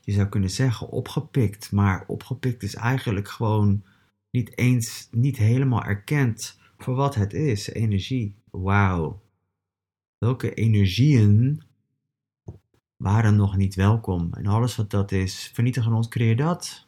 Je 0.00 0.12
zou 0.12 0.28
kunnen 0.28 0.50
zeggen 0.50 0.88
opgepikt, 0.88 1.72
maar 1.72 2.06
opgepikt 2.06 2.62
is 2.62 2.74
eigenlijk 2.74 3.28
gewoon 3.28 3.84
niet 4.30 4.58
eens, 4.58 5.08
niet 5.10 5.36
helemaal 5.36 5.84
erkend 5.84 6.60
voor 6.76 6.94
wat 6.94 7.14
het 7.14 7.32
is. 7.32 7.68
Energie. 7.68 8.42
Wauw. 8.50 9.22
Welke 10.18 10.54
energieën 10.54 11.62
waren 12.96 13.36
nog 13.36 13.56
niet 13.56 13.74
welkom? 13.74 14.32
En 14.32 14.46
alles 14.46 14.76
wat 14.76 14.90
dat 14.90 15.12
is, 15.12 15.50
vernietig 15.54 15.86
en 15.86 15.92
ontcreëer 15.92 16.36
dat. 16.36 16.86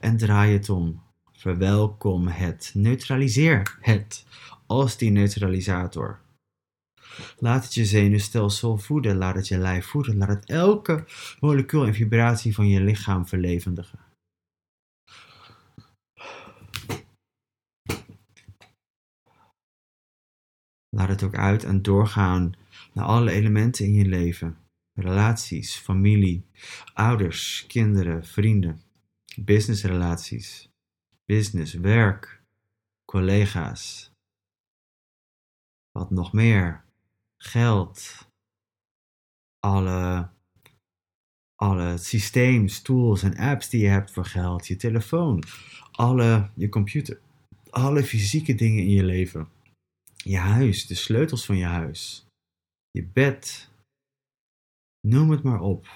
En 0.00 0.16
draai 0.16 0.52
het 0.52 0.68
om. 0.68 1.02
Verwelkom 1.32 2.28
het. 2.28 2.70
Neutraliseer 2.74 3.78
het 3.80 4.26
als 4.66 4.96
die 4.96 5.10
neutralisator. 5.10 6.20
Laat 7.38 7.64
het 7.64 7.74
je 7.74 7.84
zenuwstelsel 7.84 8.78
voeden, 8.78 9.16
laat 9.16 9.34
het 9.34 9.48
je 9.48 9.58
lijf 9.58 9.86
voeden, 9.86 10.16
laat 10.16 10.28
het 10.28 10.44
elke 10.44 11.04
molecuul 11.40 11.86
en 11.86 11.94
vibratie 11.94 12.54
van 12.54 12.68
je 12.68 12.80
lichaam 12.80 13.26
verlevendigen. 13.26 13.98
Laat 20.96 21.08
het 21.08 21.22
ook 21.22 21.36
uit 21.36 21.64
en 21.64 21.82
doorgaan 21.82 22.52
naar 22.92 23.04
alle 23.04 23.30
elementen 23.30 23.84
in 23.84 23.92
je 23.92 24.06
leven. 24.06 24.65
Relaties, 24.96 25.76
familie, 25.76 26.44
ouders, 26.94 27.64
kinderen, 27.66 28.24
vrienden, 28.24 28.80
businessrelaties, 29.36 30.68
business, 31.24 31.74
werk, 31.74 32.42
collega's. 33.04 34.10
Wat 35.92 36.10
nog 36.10 36.32
meer? 36.32 36.84
Geld. 37.36 38.28
Alle, 39.58 40.28
alle 41.54 41.98
systeems, 41.98 42.82
tools 42.82 43.22
en 43.22 43.36
apps 43.36 43.68
die 43.68 43.80
je 43.80 43.88
hebt 43.88 44.10
voor 44.10 44.26
geld. 44.26 44.66
Je 44.66 44.76
telefoon. 44.76 45.42
Alle, 45.92 46.50
je 46.54 46.68
computer. 46.68 47.20
Alle 47.70 48.04
fysieke 48.04 48.54
dingen 48.54 48.82
in 48.82 48.90
je 48.90 49.04
leven 49.04 49.48
je 50.30 50.36
huis, 50.36 50.86
de 50.86 50.94
sleutels 50.94 51.44
van 51.44 51.56
je 51.56 51.64
huis, 51.64 52.26
je 52.90 53.04
bed, 53.04 53.70
noem 55.06 55.30
het 55.30 55.42
maar 55.42 55.60
op. 55.60 55.86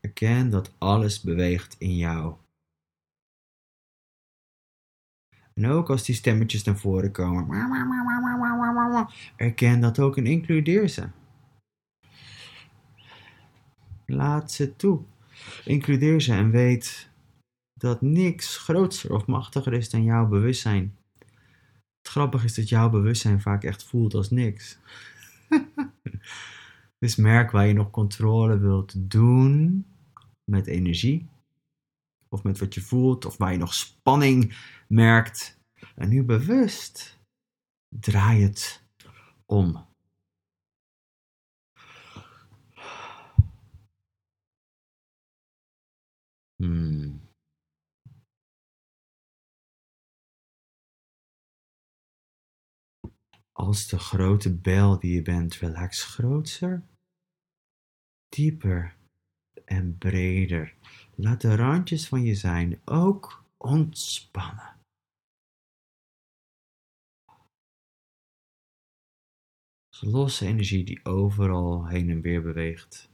Erken 0.00 0.50
dat 0.50 0.74
alles 0.78 1.20
beweegt 1.20 1.76
in 1.78 1.96
jou. 1.96 2.36
En 5.54 5.66
ook 5.66 5.90
als 5.90 6.04
die 6.04 6.14
stemmetjes 6.14 6.64
naar 6.64 6.78
voren 6.78 7.12
komen, 7.12 7.46
erken 9.36 9.80
dat 9.80 9.98
ook 9.98 10.16
en 10.16 10.26
includeer 10.26 10.88
ze. 10.88 11.08
Laat 14.06 14.52
ze 14.52 14.76
toe. 14.76 15.02
Includeer 15.64 16.20
ze 16.20 16.32
en 16.32 16.50
weet 16.50 17.10
dat 17.72 18.00
niks 18.00 18.56
groter 18.56 19.14
of 19.14 19.26
machtiger 19.26 19.72
is 19.72 19.90
dan 19.90 20.02
jouw 20.02 20.26
bewustzijn. 20.26 20.96
Het 21.98 22.08
grappige 22.10 22.44
is 22.44 22.54
dat 22.54 22.68
jouw 22.68 22.90
bewustzijn 22.90 23.40
vaak 23.40 23.64
echt 23.64 23.84
voelt 23.84 24.14
als 24.14 24.30
niks. 24.30 24.78
Dus 27.02 27.16
merk 27.16 27.50
waar 27.50 27.66
je 27.66 27.72
nog 27.72 27.90
controle 27.90 28.58
wilt 28.58 29.10
doen 29.10 29.86
met 30.44 30.66
energie. 30.66 31.28
Of 32.28 32.42
met 32.42 32.58
wat 32.58 32.74
je 32.74 32.80
voelt, 32.80 33.24
of 33.24 33.36
waar 33.36 33.52
je 33.52 33.58
nog 33.58 33.74
spanning 33.74 34.54
merkt. 34.88 35.60
En 35.94 36.08
nu 36.08 36.22
bewust 36.24 37.20
draai 37.88 38.42
het 38.42 38.84
om. 39.46 39.86
Hmm. 46.56 47.20
als 53.52 53.86
de 53.86 53.98
grote 53.98 54.54
bel 54.54 54.98
die 54.98 55.14
je 55.14 55.22
bent, 55.22 55.54
relax 55.54 56.04
groter, 56.04 56.82
dieper 58.34 58.96
en 59.64 59.98
breder. 59.98 60.74
Laat 61.14 61.40
de 61.40 61.56
randjes 61.56 62.08
van 62.08 62.22
je 62.22 62.34
zijn 62.34 62.80
ook 62.84 63.44
ontspannen. 63.56 64.70
Losse 70.00 70.46
energie 70.46 70.84
die 70.84 71.04
overal 71.04 71.86
heen 71.86 72.10
en 72.10 72.20
weer 72.20 72.42
beweegt. 72.42 73.10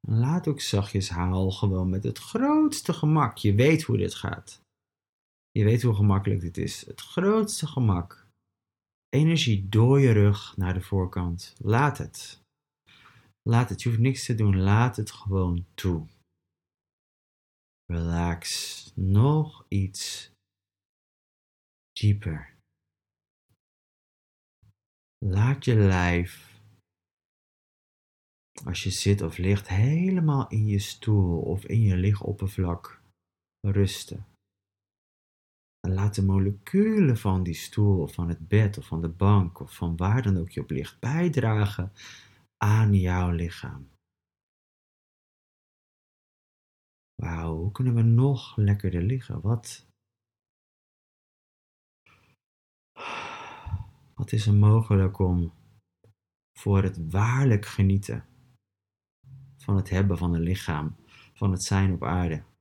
Laat 0.00 0.48
ook 0.48 0.60
zachtjes 0.60 1.08
haal 1.08 1.50
gewoon 1.50 1.90
met 1.90 2.04
het 2.04 2.18
grootste 2.18 2.92
gemak. 2.92 3.36
Je 3.36 3.54
weet 3.54 3.82
hoe 3.82 3.96
dit 3.96 4.14
gaat. 4.14 4.60
Je 5.50 5.64
weet 5.64 5.82
hoe 5.82 5.94
gemakkelijk 5.94 6.40
dit 6.40 6.56
is. 6.56 6.86
Het 6.86 7.00
grootste 7.00 7.66
gemak. 7.66 8.23
Energie 9.14 9.68
door 9.68 10.00
je 10.00 10.12
rug 10.12 10.56
naar 10.56 10.74
de 10.74 10.80
voorkant. 10.80 11.54
Laat 11.58 11.98
het. 11.98 12.42
Laat 13.42 13.68
het. 13.68 13.82
Je 13.82 13.88
hoeft 13.88 14.00
niks 14.00 14.26
te 14.26 14.34
doen. 14.34 14.56
Laat 14.60 14.96
het 14.96 15.10
gewoon 15.10 15.66
toe. 15.74 16.06
Relax. 17.86 18.92
Nog 18.94 19.64
iets 19.68 20.30
dieper. 21.92 22.54
Laat 25.18 25.64
je 25.64 25.74
lijf 25.74 26.52
als 28.64 28.82
je 28.82 28.90
zit 28.90 29.22
of 29.22 29.36
ligt, 29.36 29.68
helemaal 29.68 30.48
in 30.48 30.66
je 30.66 30.78
stoel 30.78 31.40
of 31.40 31.64
in 31.64 31.80
je 31.80 31.96
ligoppervlak 31.96 33.02
rusten. 33.60 34.26
En 35.84 35.94
laat 35.94 36.14
de 36.14 36.22
moleculen 36.22 37.16
van 37.16 37.42
die 37.42 37.54
stoel 37.54 38.02
of 38.02 38.14
van 38.14 38.28
het 38.28 38.48
bed 38.48 38.78
of 38.78 38.86
van 38.86 39.00
de 39.00 39.08
bank 39.08 39.60
of 39.60 39.74
van 39.74 39.96
waar 39.96 40.22
dan 40.22 40.36
ook 40.36 40.50
je 40.50 40.60
op 40.60 40.70
ligt 40.70 41.00
bijdragen 41.00 41.92
aan 42.56 42.94
jouw 42.94 43.30
lichaam. 43.30 43.90
Wauw, 47.14 47.56
hoe 47.56 47.72
kunnen 47.72 47.94
we 47.94 48.02
nog 48.02 48.56
lekkerder 48.56 49.02
liggen? 49.02 49.40
Wat, 49.40 49.86
wat 54.14 54.32
is 54.32 54.46
er 54.46 54.54
mogelijk 54.54 55.18
om 55.18 55.52
voor 56.58 56.82
het 56.82 57.10
waarlijk 57.10 57.66
genieten 57.66 58.26
van 59.56 59.76
het 59.76 59.90
hebben 59.90 60.18
van 60.18 60.34
een 60.34 60.42
lichaam, 60.42 60.96
van 61.34 61.50
het 61.50 61.62
zijn 61.62 61.92
op 61.92 62.02
aarde? 62.02 62.53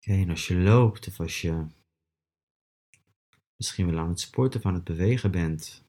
Oké, 0.00 0.12
en 0.12 0.30
als 0.30 0.46
je 0.46 0.56
loopt 0.56 1.06
of 1.08 1.20
als 1.20 1.40
je 1.40 1.66
misschien 3.56 3.86
wel 3.86 3.98
aan 3.98 4.08
het 4.08 4.20
sporten 4.20 4.60
of 4.60 4.66
aan 4.66 4.74
het 4.74 4.84
bewegen 4.84 5.30
bent, 5.30 5.84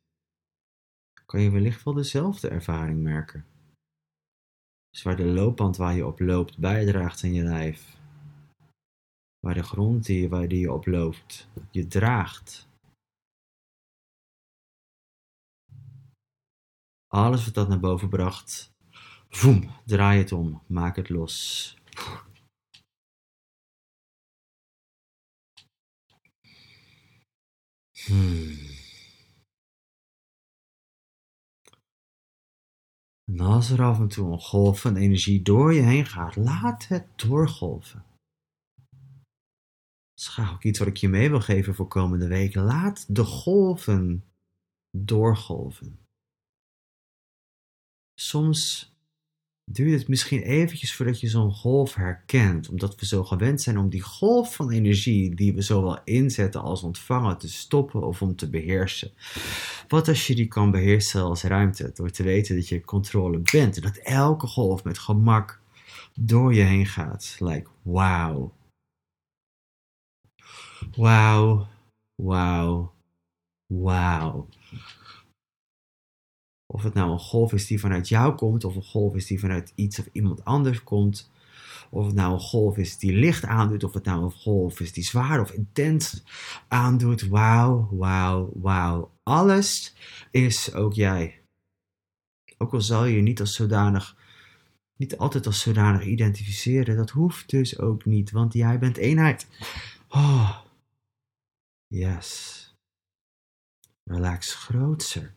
kan 1.25 1.41
je 1.41 1.49
wellicht 1.49 1.83
wel 1.83 1.93
dezelfde 1.93 2.49
ervaring 2.49 3.01
merken. 3.01 3.45
Dus 4.89 5.01
waar 5.01 5.15
de 5.15 5.25
loopband 5.25 5.77
waar 5.77 5.95
je 5.95 6.05
op 6.05 6.19
loopt 6.19 6.57
bijdraagt 6.57 7.23
aan 7.23 7.33
je 7.33 7.43
lijf, 7.43 7.97
waar 9.39 9.53
de 9.53 9.63
grond 9.63 10.05
die, 10.05 10.29
waar 10.29 10.47
die 10.47 10.59
je 10.59 10.71
op 10.71 10.85
loopt 10.85 11.49
je 11.71 11.87
draagt. 11.87 12.69
Alles 17.07 17.45
wat 17.45 17.53
dat 17.53 17.67
naar 17.67 17.79
boven 17.79 18.09
bracht, 18.09 18.73
voem, 19.29 19.71
draai 19.85 20.19
het 20.19 20.31
om, 20.31 20.61
maak 20.67 20.95
het 20.95 21.09
los. 21.09 21.75
Hmm. 28.05 28.69
En 33.31 33.39
als 33.39 33.69
er 33.69 33.81
af 33.81 33.99
en 33.99 34.07
toe 34.07 34.31
een 34.31 34.39
golf 34.39 34.81
van 34.81 34.95
energie 34.95 35.41
door 35.41 35.73
je 35.73 35.81
heen 35.81 36.05
gaat, 36.05 36.35
laat 36.35 36.87
het 36.87 37.07
doorgolven. 37.15 38.05
Dat 40.09 40.19
is 40.19 40.27
graag 40.27 40.53
ook 40.53 40.63
iets 40.63 40.79
wat 40.79 40.87
ik 40.87 40.97
je 40.97 41.09
mee 41.09 41.29
wil 41.29 41.41
geven 41.41 41.75
voor 41.75 41.87
komende 41.87 42.27
week. 42.27 42.55
Laat 42.55 43.15
de 43.15 43.23
golven 43.23 44.23
doorgolven. 44.97 45.99
Soms 48.13 48.90
duurt 49.73 49.99
het 49.99 50.07
misschien 50.07 50.41
eventjes 50.41 50.95
voordat 50.95 51.19
je 51.19 51.27
zo'n 51.27 51.51
golf 51.51 51.95
herkent, 51.95 52.69
omdat 52.69 52.99
we 52.99 53.05
zo 53.05 53.23
gewend 53.23 53.61
zijn 53.61 53.77
om 53.77 53.89
die 53.89 54.01
golf 54.01 54.55
van 54.55 54.71
energie 54.71 55.35
die 55.35 55.53
we 55.53 55.61
zowel 55.61 55.99
inzetten 56.03 56.61
als 56.61 56.83
ontvangen 56.83 57.37
te 57.37 57.49
stoppen 57.49 58.03
of 58.03 58.21
om 58.21 58.35
te 58.35 58.49
beheersen. 58.49 59.11
Wat 59.87 60.07
als 60.07 60.27
je 60.27 60.35
die 60.35 60.47
kan 60.47 60.71
beheersen 60.71 61.21
als 61.21 61.43
ruimte, 61.43 61.91
door 61.93 62.09
te 62.09 62.23
weten 62.23 62.55
dat 62.55 62.67
je 62.67 62.81
controle 62.81 63.41
bent 63.51 63.75
en 63.75 63.81
dat 63.81 63.97
elke 63.97 64.47
golf 64.47 64.83
met 64.83 64.99
gemak 64.99 65.61
door 66.13 66.53
je 66.53 66.61
heen 66.61 66.85
gaat. 66.85 67.35
Like, 67.39 67.69
wauw. 67.81 68.53
Wauw, 70.95 71.67
wauw, 72.15 72.93
wauw. 73.67 74.47
Of 76.73 76.83
het 76.83 76.93
nou 76.93 77.11
een 77.11 77.19
golf 77.19 77.53
is 77.53 77.67
die 77.67 77.79
vanuit 77.79 78.09
jou 78.09 78.35
komt, 78.35 78.63
of 78.63 78.75
een 78.75 78.83
golf 78.83 79.15
is 79.15 79.25
die 79.25 79.39
vanuit 79.39 79.71
iets 79.75 79.99
of 79.99 80.09
iemand 80.11 80.45
anders 80.45 80.83
komt. 80.83 81.31
Of 81.89 82.05
het 82.05 82.15
nou 82.15 82.33
een 82.33 82.39
golf 82.39 82.77
is 82.77 82.97
die 82.97 83.13
licht 83.13 83.45
aandoet, 83.45 83.83
of 83.83 83.93
het 83.93 84.03
nou 84.03 84.23
een 84.23 84.31
golf 84.31 84.79
is 84.79 84.91
die 84.91 85.03
zwaar 85.03 85.39
of 85.39 85.51
intens 85.51 86.23
aandoet. 86.67 87.27
Wauw, 87.27 87.89
wauw, 87.91 88.51
wauw. 88.53 89.11
Alles 89.23 89.95
is 90.31 90.73
ook 90.73 90.93
jij. 90.93 91.41
Ook 92.57 92.73
al 92.73 92.81
zal 92.81 93.05
je 93.05 93.15
je 93.15 93.21
niet 93.21 93.39
als 93.39 93.55
zodanig, 93.55 94.15
niet 94.97 95.17
altijd 95.17 95.45
als 95.45 95.59
zodanig 95.59 96.05
identificeren, 96.05 96.95
dat 96.95 97.09
hoeft 97.09 97.49
dus 97.49 97.79
ook 97.79 98.05
niet, 98.05 98.31
want 98.31 98.53
jij 98.53 98.79
bent 98.79 98.97
eenheid. 98.97 99.47
Oh, 100.09 100.57
yes. 101.87 102.57
Relax 104.03 104.55
grootser. 104.55 105.33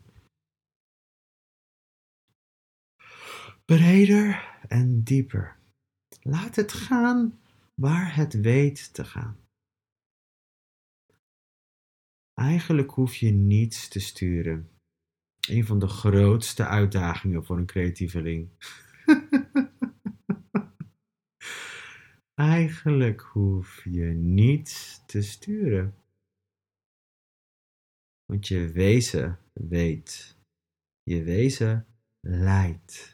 Breder 3.64 4.58
en 4.68 5.02
dieper. 5.02 5.56
Laat 6.20 6.56
het 6.56 6.72
gaan 6.72 7.40
waar 7.74 8.16
het 8.16 8.40
weet 8.40 8.94
te 8.94 9.04
gaan. 9.04 9.36
Eigenlijk 12.34 12.90
hoef 12.90 13.16
je 13.16 13.30
niets 13.30 13.88
te 13.88 14.00
sturen. 14.00 14.70
Een 15.48 15.66
van 15.66 15.78
de 15.78 15.88
grootste 15.88 16.66
uitdagingen 16.66 17.44
voor 17.44 17.58
een 17.58 17.66
creatieveling. 17.66 18.48
Eigenlijk 22.34 23.20
hoef 23.20 23.84
je 23.84 24.04
niets 24.04 25.02
te 25.06 25.22
sturen. 25.22 25.94
Want 28.24 28.48
je 28.48 28.72
wezen 28.72 29.38
weet. 29.52 30.38
Je 31.02 31.22
wezen 31.22 31.86
leidt. 32.20 33.13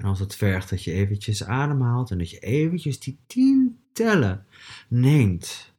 En 0.00 0.06
als 0.06 0.18
het 0.18 0.34
vergt 0.34 0.70
dat 0.70 0.84
je 0.84 0.92
eventjes 0.92 1.44
ademhaalt 1.44 2.10
en 2.10 2.18
dat 2.18 2.30
je 2.30 2.38
eventjes 2.38 3.00
die 3.00 3.18
tien 3.26 3.82
tellen 3.92 4.46
neemt 4.88 5.74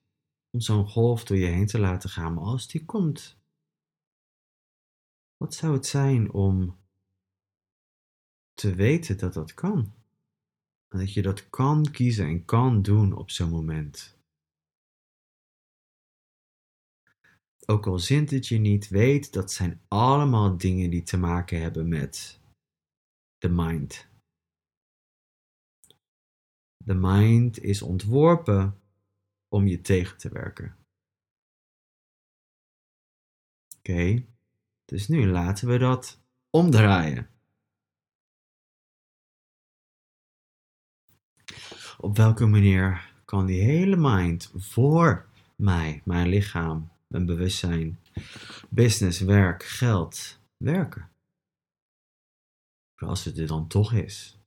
om 0.49 0.59
zo'n 0.59 0.87
golf 0.87 1.23
door 1.23 1.37
je 1.37 1.45
heen 1.45 1.65
te 1.65 1.79
laten 1.79 2.09
gaan, 2.09 2.33
maar 2.33 2.43
als 2.43 2.67
die 2.67 2.85
komt, 2.85 3.37
wat 5.37 5.53
zou 5.53 5.73
het 5.73 5.85
zijn 5.85 6.31
om 6.31 6.77
te 8.53 8.75
weten 8.75 9.17
dat 9.17 9.33
dat 9.33 9.53
kan? 9.53 9.93
En 10.87 10.99
dat 10.99 11.13
je 11.13 11.21
dat 11.21 11.49
kan 11.49 11.91
kiezen 11.91 12.25
en 12.25 12.45
kan 12.45 12.81
doen 12.81 13.13
op 13.13 13.29
zo'n 13.29 13.49
moment. 13.49 14.17
Ook 17.65 17.87
al 17.87 17.99
zint 17.99 18.29
het 18.29 18.47
je 18.47 18.57
niet, 18.57 18.87
weet 18.87 19.33
dat 19.33 19.51
zijn 19.51 19.81
allemaal 19.87 20.57
dingen 20.57 20.89
die 20.89 21.03
te 21.03 21.17
maken 21.17 21.61
hebben 21.61 21.87
met 21.87 22.39
de 23.37 23.49
mind. 23.49 24.09
De 26.83 26.93
mind 26.93 27.59
is 27.59 27.81
ontworpen 27.81 28.79
om 29.47 29.67
je 29.67 29.81
tegen 29.81 30.17
te 30.17 30.29
werken. 30.29 30.75
Oké, 33.77 34.25
dus 34.85 35.07
nu 35.07 35.27
laten 35.27 35.67
we 35.67 35.77
dat 35.77 36.19
omdraaien. 36.49 37.29
Op 41.97 42.17
welke 42.17 42.45
manier 42.45 43.13
kan 43.25 43.45
die 43.45 43.61
hele 43.61 43.95
mind 43.95 44.51
voor 44.55 45.29
mij, 45.55 46.01
mijn 46.05 46.27
lichaam, 46.27 46.91
mijn 47.07 47.25
bewustzijn, 47.25 47.99
business, 48.69 49.19
werk, 49.19 49.63
geld 49.63 50.39
werken? 50.57 51.09
Als 52.95 53.23
het 53.25 53.37
er 53.37 53.47
dan 53.47 53.67
toch 53.67 53.93
is. 53.93 54.40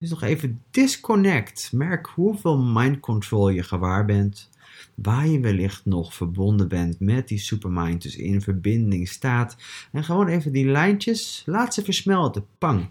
Dus 0.00 0.10
nog 0.10 0.22
even 0.22 0.64
disconnect. 0.70 1.72
Merk 1.72 2.06
hoeveel 2.06 2.58
mind 2.58 3.00
control 3.00 3.48
je 3.48 3.62
gewaar 3.62 4.04
bent. 4.04 4.50
Waar 4.94 5.26
je 5.26 5.40
wellicht 5.40 5.84
nog 5.84 6.14
verbonden 6.14 6.68
bent 6.68 7.00
met 7.00 7.28
die 7.28 7.38
supermind. 7.38 8.02
Dus 8.02 8.16
in 8.16 8.40
verbinding 8.40 9.08
staat. 9.08 9.56
En 9.92 10.04
gewoon 10.04 10.26
even 10.28 10.52
die 10.52 10.66
lijntjes. 10.66 11.42
Laat 11.46 11.74
ze 11.74 11.84
versmelten. 11.84 12.46
Pang. 12.58 12.90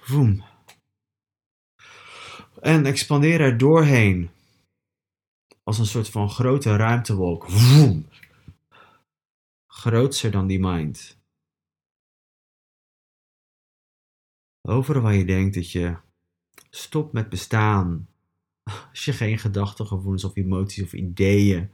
Voem. 0.00 0.44
En 2.60 2.86
expandeer 2.86 3.40
er 3.40 3.58
doorheen. 3.58 4.30
Als 5.62 5.78
een 5.78 5.86
soort 5.86 6.08
van 6.08 6.30
grote 6.30 6.76
ruimtewolk. 6.76 7.50
Voem. 7.50 8.06
Grootser 9.66 10.30
dan 10.30 10.46
die 10.46 10.60
mind. 10.60 11.16
Overal 14.68 15.02
waar 15.02 15.14
je 15.14 15.24
denkt 15.24 15.54
dat 15.54 15.70
je 15.70 15.96
Stop 16.74 17.12
met 17.12 17.28
bestaan. 17.28 18.08
Als 18.90 19.04
je 19.04 19.12
geen 19.12 19.38
gedachten, 19.38 19.86
gevoelens 19.86 20.24
of 20.24 20.36
emoties 20.36 20.84
of 20.84 20.92
ideeën 20.92 21.70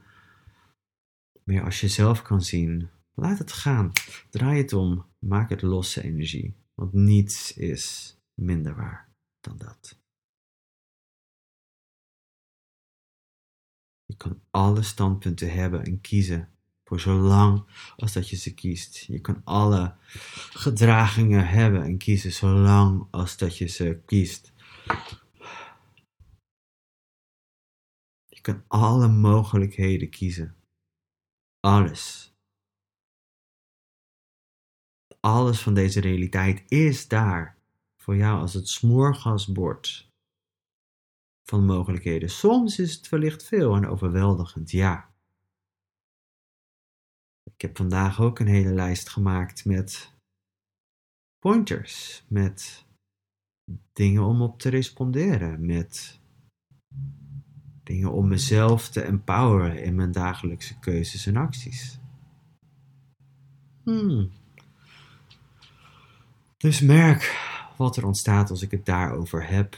meer 1.43 1.63
als 1.63 1.81
jezelf 1.81 2.21
kan 2.21 2.41
zien, 2.41 2.89
laat 3.13 3.37
het 3.37 3.51
gaan. 3.51 3.91
Draai 4.29 4.57
het 4.57 4.73
om. 4.73 5.05
Maak 5.19 5.49
het 5.49 5.61
losse 5.61 6.03
energie. 6.03 6.55
Want 6.73 6.93
niets 6.93 7.53
is 7.53 8.15
minder 8.33 8.75
waar 8.75 9.09
dan 9.39 9.57
dat. 9.57 9.97
Je 14.05 14.15
kan 14.15 14.41
alle 14.49 14.81
standpunten 14.81 15.53
hebben 15.53 15.83
en 15.83 16.01
kiezen 16.01 16.49
Voor 16.83 16.99
zolang 16.99 17.65
als 17.95 18.13
dat 18.13 18.29
je 18.29 18.35
ze 18.35 18.53
kiest. 18.53 18.97
Je 18.97 19.19
kan 19.19 19.41
alle 19.43 19.95
gedragingen 20.53 21.47
hebben 21.47 21.83
en 21.83 21.97
kiezen 21.97 22.31
zolang 22.31 23.07
als 23.11 23.37
dat 23.37 23.57
je 23.57 23.67
ze 23.67 24.01
kiest. 24.05 24.53
Je 28.25 28.41
kan 28.41 28.63
alle 28.67 29.07
mogelijkheden 29.07 30.09
kiezen. 30.09 30.55
Alles. 31.59 32.33
Alles 35.19 35.61
van 35.61 35.73
deze 35.73 35.99
realiteit 35.99 36.71
is 36.71 37.07
daar 37.07 37.57
voor 37.97 38.15
jou 38.15 38.39
als 38.39 38.53
het 38.53 38.67
smoorgasbord 38.67 40.11
van 41.43 41.65
mogelijkheden. 41.65 42.29
Soms 42.29 42.79
is 42.79 42.95
het 42.95 43.09
wellicht 43.09 43.43
veel 43.43 43.75
en 43.75 43.87
overweldigend, 43.87 44.71
ja. 44.71 45.13
Ik 47.43 47.61
heb 47.61 47.77
vandaag 47.77 48.21
ook 48.21 48.39
een 48.39 48.47
hele 48.47 48.73
lijst 48.73 49.09
gemaakt 49.09 49.65
met 49.65 50.17
pointers, 51.39 52.23
met 52.27 52.87
dingen 53.93 54.23
om 54.23 54.41
op 54.41 54.59
te 54.59 54.69
responderen, 54.69 55.65
met 55.65 56.19
dingen 57.83 58.11
om 58.11 58.27
mezelf 58.27 58.89
te 58.89 59.01
empoweren 59.01 59.83
in 59.83 59.95
mijn 59.95 60.11
dagelijkse 60.11 60.79
keuzes 60.79 61.25
en 61.25 61.35
acties. 61.35 61.99
Hmm. 63.83 64.31
Dus 66.57 66.81
merk 66.81 67.47
wat 67.77 67.97
er 67.97 68.05
ontstaat 68.05 68.49
als 68.49 68.61
ik 68.61 68.71
het 68.71 68.85
daarover 68.85 69.47
heb. 69.47 69.77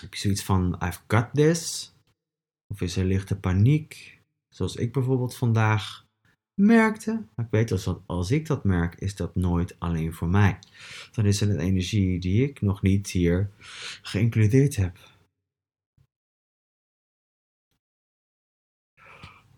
Heb 0.00 0.14
je 0.14 0.20
zoiets 0.20 0.44
van 0.44 0.82
I've 0.82 1.00
got 1.06 1.28
this? 1.32 1.92
Of 2.66 2.80
is 2.80 2.96
er 2.96 3.04
lichte 3.04 3.38
paniek? 3.38 4.20
Zoals 4.48 4.76
ik 4.76 4.92
bijvoorbeeld 4.92 5.36
vandaag 5.36 6.05
merkte. 6.56 7.24
Ik 7.36 7.46
weet 7.50 7.68
dat 7.68 8.00
als 8.06 8.30
ik 8.30 8.46
dat 8.46 8.64
merk, 8.64 8.94
is 8.94 9.16
dat 9.16 9.34
nooit 9.34 9.76
alleen 9.78 10.12
voor 10.12 10.28
mij. 10.28 10.58
Dan 11.12 11.26
is 11.26 11.40
er 11.40 11.50
een 11.50 11.60
energie 11.60 12.18
die 12.18 12.42
ik 12.48 12.60
nog 12.60 12.82
niet 12.82 13.10
hier 13.10 13.50
geïncludeerd 14.02 14.76
heb. 14.76 14.98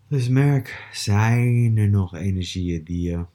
Dus 0.07 0.29
merk, 0.29 0.89
zijn 0.93 1.77
er 1.77 1.89
nog 1.89 2.15
energieën 2.15 2.83
die, 2.83 3.09
je, 3.09 3.25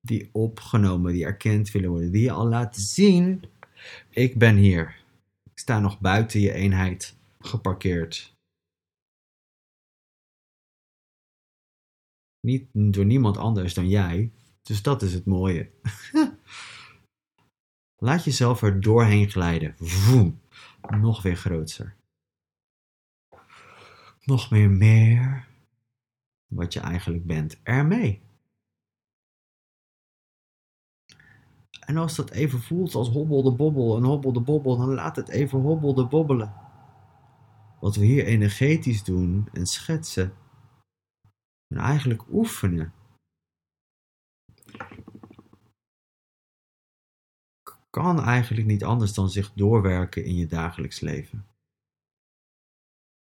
die 0.00 0.28
opgenomen, 0.32 1.12
die 1.12 1.24
erkend 1.24 1.70
willen 1.70 1.90
worden, 1.90 2.12
die 2.12 2.22
je 2.22 2.30
al 2.30 2.48
laten 2.48 2.82
zien, 2.82 3.44
ik 4.10 4.38
ben 4.38 4.56
hier. 4.56 5.02
Ik 5.44 5.58
sta 5.58 5.80
nog 5.80 6.00
buiten 6.00 6.40
je 6.40 6.52
eenheid 6.52 7.16
geparkeerd. 7.40 8.33
Niet 12.44 12.68
door 12.72 13.04
niemand 13.04 13.36
anders 13.36 13.74
dan 13.74 13.88
jij. 13.88 14.32
Dus 14.62 14.82
dat 14.82 15.02
is 15.02 15.14
het 15.14 15.26
mooie. 15.26 15.70
Laat 17.96 18.24
jezelf 18.24 18.62
er 18.62 18.80
doorheen 18.80 19.30
glijden. 19.30 19.74
Voem. 19.78 20.40
Nog 21.00 21.22
weer 21.22 21.36
groter. 21.36 21.96
Nog 24.24 24.50
meer 24.50 24.70
meer 24.70 25.48
wat 26.46 26.72
je 26.72 26.80
eigenlijk 26.80 27.26
bent 27.26 27.60
ermee. 27.62 28.22
En 31.80 31.96
als 31.96 32.16
dat 32.16 32.30
even 32.30 32.60
voelt 32.60 32.94
als 32.94 33.08
hobbel 33.08 33.42
de 33.42 33.52
bobbel 33.52 33.96
en 33.96 34.02
hobbel 34.02 34.32
de 34.32 34.40
bobbel, 34.40 34.76
dan 34.76 34.94
laat 34.94 35.16
het 35.16 35.28
even 35.28 35.60
hobbel 35.60 35.94
de 35.94 36.06
bobbelen. 36.06 36.54
Wat 37.80 37.96
we 37.96 38.04
hier 38.04 38.24
energetisch 38.24 39.04
doen 39.04 39.48
en 39.52 39.66
schetsen, 39.66 40.32
en 41.74 41.80
eigenlijk 41.80 42.22
oefenen. 42.32 42.92
Kan 47.90 48.22
eigenlijk 48.22 48.66
niet 48.66 48.84
anders 48.84 49.14
dan 49.14 49.30
zich 49.30 49.52
doorwerken 49.52 50.24
in 50.24 50.36
je 50.36 50.46
dagelijks 50.46 51.00
leven. 51.00 51.46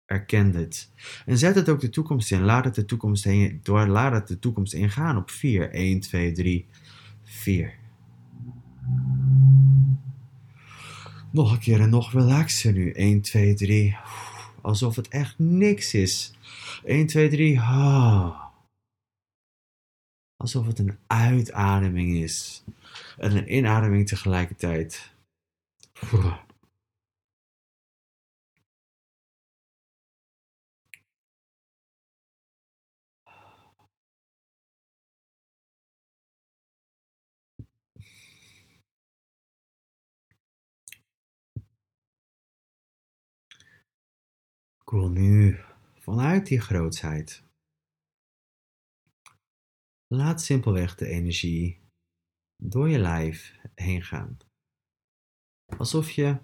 Erken 0.04 0.52
dit. 0.52 0.92
En 1.26 1.38
zet 1.38 1.54
het 1.54 1.68
ook 1.68 1.80
de 1.80 1.90
toekomst 1.90 2.32
in. 2.32 2.42
Laat 2.42 2.64
het 2.64 2.74
de 2.74 2.84
toekomst, 2.84 3.26
laat 3.66 4.12
het 4.12 4.28
de 4.28 4.38
toekomst 4.38 4.72
ingaan 4.72 5.16
op 5.16 5.30
4. 5.30 5.70
1, 5.70 6.00
2, 6.00 6.32
3, 6.32 6.66
4. 7.22 7.78
Nog 11.30 11.52
een 11.52 11.58
keer 11.58 11.80
en 11.80 11.90
nog 11.90 12.12
relaxer 12.12 12.72
nu. 12.72 12.90
1, 12.90 13.20
2, 13.20 13.54
3. 13.54 13.96
Alsof 14.60 14.96
het 14.96 15.08
echt 15.08 15.38
niks 15.38 15.94
is. 15.94 16.35
1, 16.84 17.06
2, 17.06 17.28
3. 17.28 17.60
Alsof 20.36 20.66
het 20.66 20.78
een 20.78 20.98
uitademing 21.06 22.16
is. 22.16 22.64
En 23.18 23.36
een 23.36 23.54
inademing 23.54 24.08
tegelijkertijd. 24.08 25.14
Ik 44.86 44.92
wil 44.92 45.08
nu 45.08 45.65
vanuit 46.06 46.46
die 46.46 46.60
grootheid. 46.60 47.42
Laat 50.06 50.42
simpelweg 50.42 50.94
de 50.94 51.06
energie 51.06 51.80
door 52.62 52.88
je 52.88 52.98
lijf 52.98 53.56
heen 53.74 54.02
gaan. 54.02 54.36
Alsof 55.76 56.10
je 56.10 56.38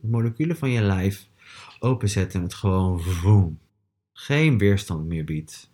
de 0.00 0.08
moleculen 0.08 0.56
van 0.56 0.70
je 0.70 0.80
lijf 0.80 1.28
openzet 1.78 2.34
en 2.34 2.42
het 2.42 2.54
gewoon 2.54 3.00
voem, 3.00 3.60
geen 4.12 4.58
weerstand 4.58 5.06
meer 5.06 5.24
biedt. 5.24 5.70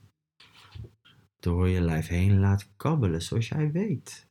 Door 1.38 1.68
je 1.68 1.80
lijf 1.80 2.06
heen 2.06 2.38
laat 2.38 2.76
kabbelen 2.76 3.22
zoals 3.22 3.48
jij 3.48 3.72
weet 3.72 4.28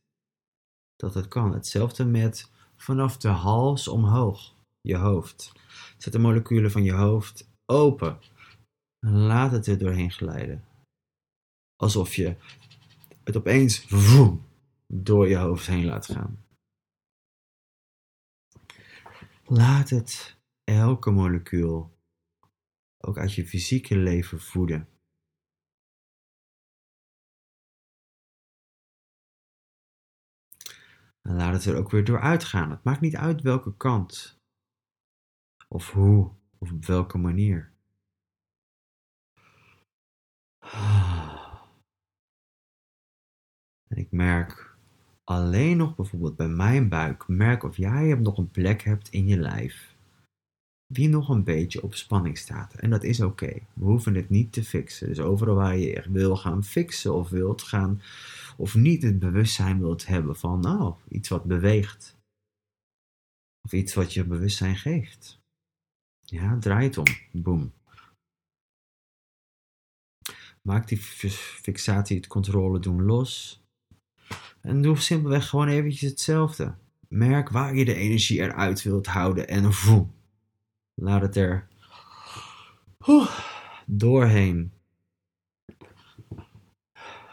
dat 0.96 1.14
het 1.14 1.28
kan. 1.28 1.52
Hetzelfde 1.52 2.04
met 2.04 2.50
vanaf 2.76 3.16
de 3.16 3.28
hals 3.28 3.88
omhoog, 3.88 4.56
je 4.80 4.96
hoofd. 4.96 5.52
Zet 5.98 6.12
de 6.12 6.18
moleculen 6.18 6.70
van 6.70 6.82
je 6.82 6.92
hoofd 6.92 7.50
open. 7.66 8.18
En 9.04 9.12
laat 9.12 9.52
het 9.52 9.66
er 9.66 9.78
doorheen 9.78 10.10
glijden. 10.10 10.64
Alsof 11.76 12.14
je 12.14 12.36
het 13.24 13.36
opeens 13.36 13.86
door 14.86 15.28
je 15.28 15.36
hoofd 15.36 15.66
heen 15.66 15.84
laat 15.84 16.06
gaan. 16.06 16.44
Laat 19.44 19.90
het 19.90 20.38
elke 20.64 21.10
molecuul 21.10 21.98
ook 22.98 23.18
uit 23.18 23.34
je 23.34 23.46
fysieke 23.46 23.96
leven 23.96 24.40
voeden. 24.40 24.88
En 31.20 31.34
laat 31.36 31.52
het 31.52 31.64
er 31.64 31.76
ook 31.76 31.90
weer 31.90 32.04
door 32.04 32.20
uitgaan. 32.20 32.70
Het 32.70 32.84
maakt 32.84 33.00
niet 33.00 33.16
uit 33.16 33.42
welke 33.42 33.76
kant 33.76 34.38
of 35.68 35.90
hoe 35.90 36.34
of 36.58 36.72
op 36.72 36.84
welke 36.84 37.18
manier. 37.18 37.73
En 43.88 43.96
ik 43.96 44.10
merk 44.10 44.76
alleen 45.24 45.76
nog 45.76 45.96
bijvoorbeeld 45.96 46.36
bij 46.36 46.48
mijn 46.48 46.88
buik, 46.88 47.28
merk 47.28 47.62
of 47.62 47.76
jij 47.76 48.14
nog 48.14 48.38
een 48.38 48.50
plek 48.50 48.82
hebt 48.82 49.08
in 49.08 49.26
je 49.26 49.36
lijf 49.36 49.94
die 50.86 51.08
nog 51.08 51.28
een 51.28 51.44
beetje 51.44 51.82
op 51.82 51.94
spanning 51.94 52.38
staat. 52.38 52.74
En 52.74 52.90
dat 52.90 53.02
is 53.02 53.20
oké. 53.20 53.52
We 53.72 53.84
hoeven 53.84 54.14
het 54.14 54.30
niet 54.30 54.52
te 54.52 54.64
fixen. 54.64 55.08
Dus 55.08 55.20
overal 55.20 55.54
waar 55.54 55.76
je 55.76 55.96
echt 55.96 56.10
wil 56.10 56.36
gaan 56.36 56.64
fixen 56.64 57.14
of 57.14 57.28
wilt 57.28 57.62
gaan, 57.62 58.02
of 58.56 58.74
niet 58.74 59.02
het 59.02 59.18
bewustzijn 59.18 59.78
wilt 59.78 60.06
hebben 60.06 60.36
van, 60.36 60.60
nou, 60.60 60.94
iets 61.08 61.28
wat 61.28 61.44
beweegt. 61.44 62.16
Of 63.62 63.72
iets 63.72 63.94
wat 63.94 64.12
je 64.14 64.24
bewustzijn 64.24 64.76
geeft. 64.76 65.38
Ja, 66.20 66.58
draai 66.58 66.86
het 66.86 66.98
om. 66.98 67.04
Boom. 67.32 67.72
Maak 70.68 70.88
die 70.88 70.98
fixatie, 70.98 72.16
het 72.16 72.26
controle 72.26 72.78
doen 72.78 73.02
los. 73.02 73.62
En 74.60 74.82
doe 74.82 74.96
simpelweg 74.96 75.48
gewoon 75.48 75.68
eventjes 75.68 76.10
hetzelfde. 76.10 76.74
Merk 77.08 77.48
waar 77.48 77.74
je 77.74 77.84
de 77.84 77.94
energie 77.94 78.40
eruit 78.40 78.82
wilt 78.82 79.06
houden 79.06 79.48
en 79.48 79.72
voem. 79.72 80.14
Laat 80.94 81.22
het 81.22 81.36
er 81.36 81.68
doorheen. 83.86 84.72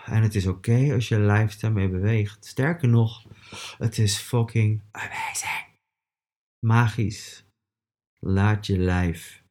En 0.06 0.22
het 0.22 0.36
is 0.36 0.48
oké 0.48 0.94
als 0.94 1.08
je 1.08 1.20
lijf 1.20 1.56
daarmee 1.56 1.90
beweegt. 1.90 2.46
Sterker 2.46 2.88
nog, 2.88 3.26
het 3.78 3.98
is 3.98 4.18
fucking 4.18 4.82
amazing. 4.92 5.66
Magisch. 6.66 7.46
Laat 8.20 8.66
je 8.66 8.78
lijf 8.78 9.44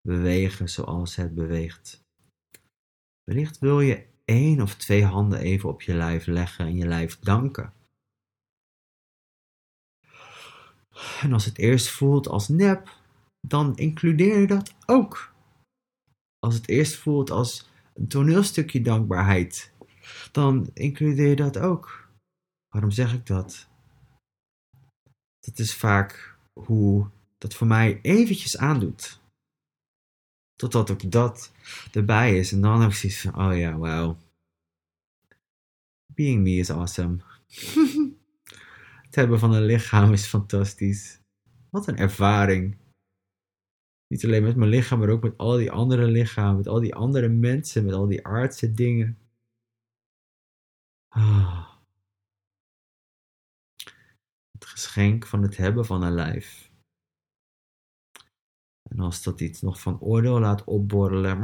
bewegen 0.00 0.68
zoals 0.68 1.16
het 1.16 1.34
beweegt. 1.34 2.05
Wellicht 3.30 3.58
wil 3.58 3.80
je 3.80 4.06
één 4.24 4.60
of 4.60 4.74
twee 4.74 5.04
handen 5.04 5.38
even 5.38 5.68
op 5.68 5.82
je 5.82 5.94
lijf 5.94 6.26
leggen 6.26 6.66
en 6.66 6.76
je 6.76 6.86
lijf 6.86 7.18
danken. 7.18 7.72
En 11.20 11.32
als 11.32 11.44
het 11.44 11.58
eerst 11.58 11.88
voelt 11.88 12.28
als 12.28 12.48
nep, 12.48 13.00
dan 13.40 13.76
includeer 13.76 14.40
je 14.40 14.46
dat 14.46 14.74
ook. 14.86 15.34
Als 16.38 16.54
het 16.54 16.68
eerst 16.68 16.96
voelt 16.96 17.30
als 17.30 17.68
een 17.94 18.08
toneelstukje 18.08 18.80
dankbaarheid, 18.80 19.72
dan 20.32 20.70
includeer 20.74 21.28
je 21.28 21.36
dat 21.36 21.58
ook. 21.58 22.08
Waarom 22.68 22.90
zeg 22.90 23.14
ik 23.14 23.26
dat? 23.26 23.68
Dat 25.40 25.58
is 25.58 25.74
vaak 25.74 26.38
hoe 26.52 27.10
dat 27.38 27.54
voor 27.54 27.66
mij 27.66 27.98
eventjes 28.02 28.56
aandoet. 28.56 29.20
Totdat 30.56 30.90
ook 30.90 31.10
dat 31.10 31.52
erbij 31.92 32.38
is. 32.38 32.52
En 32.52 32.60
dan 32.60 32.80
heb 32.80 32.90
ik 32.90 32.96
zoiets 32.96 33.20
van, 33.20 33.46
oh 33.46 33.56
ja, 33.56 33.76
wow. 33.76 34.18
Being 36.14 36.42
me 36.42 36.50
is 36.50 36.70
awesome. 36.70 37.16
het 39.06 39.14
hebben 39.14 39.38
van 39.38 39.52
een 39.52 39.64
lichaam 39.64 40.12
is 40.12 40.26
fantastisch. 40.26 41.20
Wat 41.70 41.86
een 41.86 41.96
ervaring. 41.96 42.76
Niet 44.08 44.24
alleen 44.24 44.42
met 44.42 44.56
mijn 44.56 44.70
lichaam, 44.70 44.98
maar 44.98 45.08
ook 45.08 45.22
met 45.22 45.38
al 45.38 45.56
die 45.56 45.70
andere 45.70 46.06
lichamen, 46.06 46.56
met 46.56 46.68
al 46.68 46.80
die 46.80 46.94
andere 46.94 47.28
mensen, 47.28 47.84
met 47.84 47.94
al 47.94 48.06
die 48.06 48.26
aardse 48.26 48.72
dingen. 48.72 49.18
Ah. 51.08 51.74
Het 54.50 54.64
geschenk 54.64 55.26
van 55.26 55.42
het 55.42 55.56
hebben 55.56 55.86
van 55.86 56.02
een 56.02 56.12
lijf. 56.12 56.65
En 58.96 59.02
als 59.02 59.22
dat 59.22 59.40
iets 59.40 59.60
nog 59.60 59.80
van 59.80 60.00
oordeel 60.00 60.40
laat 60.40 60.64
opborrelen, 60.64 61.40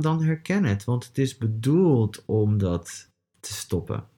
dan 0.00 0.22
herken 0.22 0.64
het, 0.64 0.84
want 0.84 1.06
het 1.06 1.18
is 1.18 1.36
bedoeld 1.36 2.24
om 2.24 2.58
dat 2.58 3.10
te 3.40 3.52
stoppen. 3.52 4.08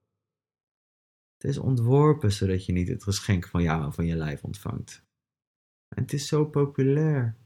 Het 1.37 1.51
is 1.51 1.59
ontworpen 1.59 2.33
zodat 2.33 2.67
je 2.67 2.73
niet 2.73 2.89
het 2.89 3.03
geschenk 3.03 3.47
van 3.47 3.63
jou 3.63 3.93
van 3.93 4.07
je 4.07 4.17
lijf 4.17 4.43
ontvangt. 4.45 5.03
En 5.89 6.03
het 6.03 6.13
is 6.13 6.27
zo 6.27 6.45
populair. 6.45 7.37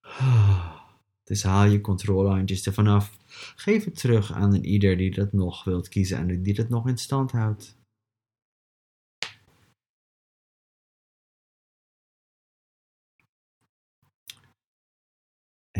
Dus 1.24 1.42
haal 1.42 1.64
je 1.64 1.80
controlehandjes 1.80 2.66
ervan 2.66 2.86
af. 2.86 3.16
Geef 3.56 3.84
het 3.84 3.98
terug 3.98 4.32
aan 4.32 4.54
een 4.54 4.64
ieder 4.64 4.96
die 4.96 5.14
dat 5.14 5.32
nog 5.32 5.64
wilt 5.64 5.88
kiezen 5.88 6.18
en 6.18 6.42
die 6.42 6.54
dat 6.54 6.68
nog 6.68 6.88
in 6.88 6.98
stand 6.98 7.32
houdt. 7.32 7.79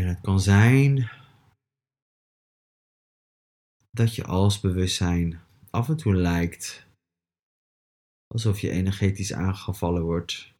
En 0.00 0.06
het 0.06 0.20
kan 0.20 0.40
zijn 0.40 1.10
dat 3.90 4.14
je 4.14 4.24
als 4.24 4.60
bewustzijn 4.60 5.40
af 5.70 5.88
en 5.88 5.96
toe 5.96 6.14
lijkt 6.14 6.86
alsof 8.26 8.60
je 8.60 8.70
energetisch 8.70 9.32
aangevallen 9.32 10.02
wordt. 10.02 10.54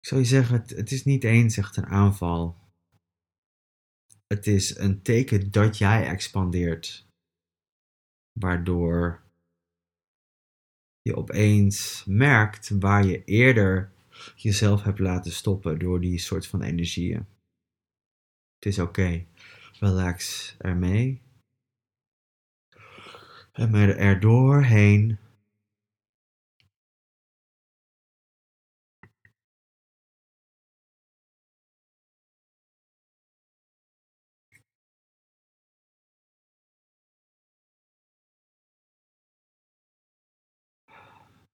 Ik 0.00 0.06
zou 0.06 0.20
je 0.20 0.26
zeggen, 0.26 0.60
het, 0.60 0.70
het 0.70 0.90
is 0.90 1.04
niet 1.04 1.24
eens 1.24 1.56
echt 1.56 1.76
een 1.76 1.86
aanval. 1.86 2.56
Het 4.26 4.46
is 4.46 4.76
een 4.76 5.02
teken 5.02 5.50
dat 5.50 5.78
jij 5.78 6.06
expandeert, 6.06 7.06
waardoor 8.40 9.22
je 11.02 11.16
opeens 11.16 12.04
merkt 12.04 12.68
waar 12.68 13.04
je 13.04 13.24
eerder 13.24 13.92
jezelf 14.36 14.82
hebt 14.82 14.98
laten 14.98 15.32
stoppen 15.32 15.78
door 15.78 16.00
die 16.00 16.18
soort 16.18 16.46
van 16.46 16.62
energieën. 16.62 17.26
Het 18.54 18.66
is 18.66 18.78
oké. 18.78 19.26
Relax 19.80 20.54
ermee. 20.58 21.22
En 23.52 23.70
er 23.98 24.20
doorheen. 24.20 25.18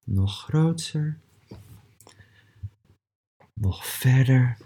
Nog 0.04 0.42
groter 0.42 1.20
nog 3.60 3.86
verder, 3.86 4.58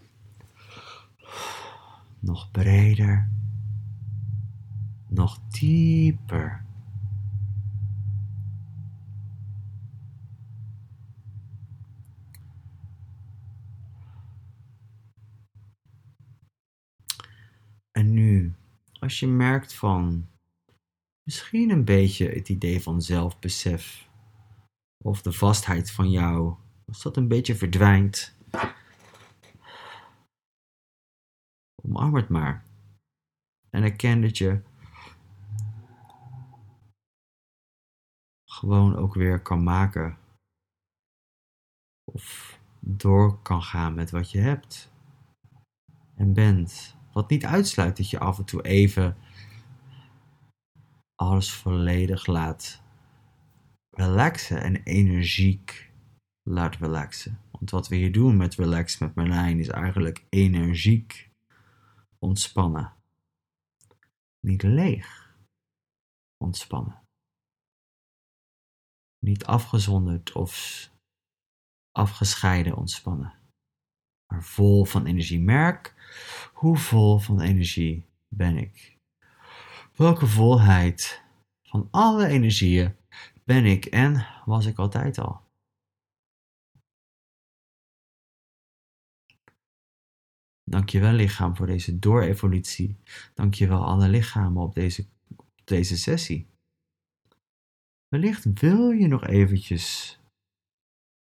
nog 2.19 2.51
breder, 2.51 3.31
nog 5.09 5.39
dieper. 5.49 6.67
En 17.91 18.11
nu, 18.11 18.55
als 19.01 19.21
je 19.21 19.27
merkt 19.27 19.75
van 19.75 20.29
misschien 21.23 21.71
een 21.71 21.85
beetje 21.85 22.29
het 22.29 22.49
idee 22.49 22.83
van 22.83 23.03
zelfbesef 23.03 24.09
of 25.05 25.23
de 25.23 25.33
vastheid 25.33 25.91
van 25.91 26.11
jou, 26.11 26.55
als 26.87 27.03
dat 27.03 27.17
een 27.17 27.29
beetje 27.29 27.55
verdwijnt, 27.55 28.38
Omarm 31.89 32.15
het 32.15 32.29
maar. 32.29 32.65
En 33.71 33.83
erken 33.83 34.21
dat 34.21 34.39
je 34.39 34.63
gewoon 38.45 38.97
ook 38.97 39.15
weer 39.15 39.41
kan 39.41 39.63
maken. 39.63 40.19
Of 42.05 42.59
door 42.81 43.43
kan 43.43 43.63
gaan 43.63 43.95
met 43.95 44.11
wat 44.11 44.31
je 44.31 44.39
hebt. 44.39 44.93
En 46.15 46.33
bent. 46.33 46.97
Wat 47.13 47.31
niet 47.31 47.45
uitsluit 47.45 47.97
dat 47.97 48.11
je 48.11 48.19
af 48.19 48.39
en 48.39 48.45
toe 48.45 48.63
even 48.63 49.17
alles 51.15 51.53
volledig 51.53 52.27
laat 52.27 52.83
relaxen 53.91 54.63
en 54.63 54.83
energiek 54.83 55.91
laat 56.43 56.77
relaxen. 56.77 57.41
Want 57.51 57.71
wat 57.71 57.89
we 57.89 57.97
hier 57.97 58.13
doen 58.13 58.37
met 58.37 58.55
Relax 58.55 58.99
met 58.99 59.15
Marlijn 59.15 59.59
is 59.59 59.69
eigenlijk 59.69 60.25
energiek 60.29 61.28
ontspannen. 62.19 62.93
Niet 64.41 64.63
leeg 64.63 65.37
ontspannen. 66.37 67.03
Niet 69.19 69.45
afgezonderd 69.45 70.33
of 70.33 70.91
afgescheiden 71.93 72.77
ontspannen. 72.77 73.33
Maar 74.27 74.43
vol 74.43 74.85
van 74.85 75.07
energie. 75.07 75.41
Merk 75.41 75.95
hoe 76.53 76.77
vol 76.77 77.19
van 77.19 77.41
energie 77.41 78.07
ben 78.29 78.57
ik. 78.57 78.97
Welke 79.95 80.27
volheid 80.27 81.23
van 81.63 81.89
alle 81.91 82.27
energieën 82.27 82.97
ben 83.45 83.65
ik 83.65 83.85
en 83.85 84.27
was 84.45 84.67
ik 84.67 84.79
altijd 84.79 85.19
al. 85.19 85.48
Dankjewel 90.71 91.13
lichaam 91.13 91.57
voor 91.57 91.67
deze 91.67 91.99
doorevolutie. 91.99 92.97
Dankjewel 93.35 93.85
alle 93.85 94.09
lichamen 94.09 94.63
op 94.63 94.75
deze, 94.75 95.07
op 95.37 95.47
deze 95.65 95.97
sessie. 95.97 96.47
Wellicht 98.09 98.61
wil 98.61 98.91
je 98.91 99.07
nog 99.07 99.27
eventjes 99.27 100.19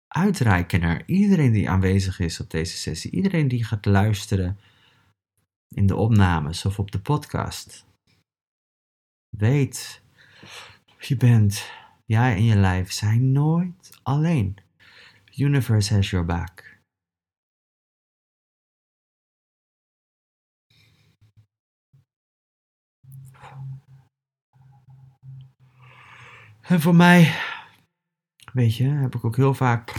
uitreiken 0.07 0.79
naar 0.79 1.03
iedereen 1.05 1.51
die 1.51 1.69
aanwezig 1.69 2.19
is 2.19 2.39
op 2.39 2.49
deze 2.49 2.77
sessie. 2.77 3.11
Iedereen 3.11 3.47
die 3.47 3.63
gaat 3.63 3.85
luisteren 3.85 4.59
in 5.67 5.85
de 5.85 5.95
opnames 5.95 6.65
of 6.65 6.79
op 6.79 6.91
de 6.91 6.99
podcast. 6.99 7.85
Weet, 9.37 10.01
je 10.99 11.17
bent, 11.17 11.71
jij 12.05 12.35
en 12.35 12.43
je 12.43 12.55
lijf 12.55 12.91
zijn 12.91 13.31
nooit 13.31 13.99
alleen. 14.03 14.57
Universe 15.35 15.93
has 15.93 16.09
your 16.09 16.25
back. 16.25 16.70
En 26.61 26.81
voor 26.81 26.95
mij, 26.95 27.33
weet 28.53 28.75
je, 28.75 28.83
heb 28.83 29.15
ik 29.15 29.25
ook 29.25 29.35
heel 29.35 29.53
vaak 29.53 29.93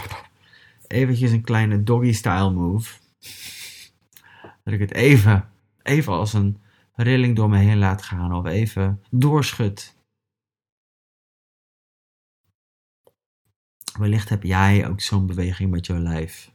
eventjes 0.87 1.31
een 1.31 1.43
kleine 1.43 1.83
doggy-style 1.83 2.51
move. 2.51 2.99
Dat 4.63 4.73
ik 4.73 4.79
het 4.79 4.93
even, 4.93 5.49
even 5.81 6.13
als 6.13 6.33
een 6.33 6.61
rilling 6.93 7.35
door 7.35 7.49
me 7.49 7.57
heen 7.57 7.77
laat 7.77 8.01
gaan 8.01 8.33
of 8.33 8.45
even 8.45 9.03
doorschud. 9.09 9.95
Wellicht 13.97 14.29
heb 14.29 14.43
jij 14.43 14.87
ook 14.87 15.01
zo'n 15.01 15.27
beweging 15.27 15.71
met 15.71 15.85
jouw 15.85 15.97
lijf. 15.97 16.51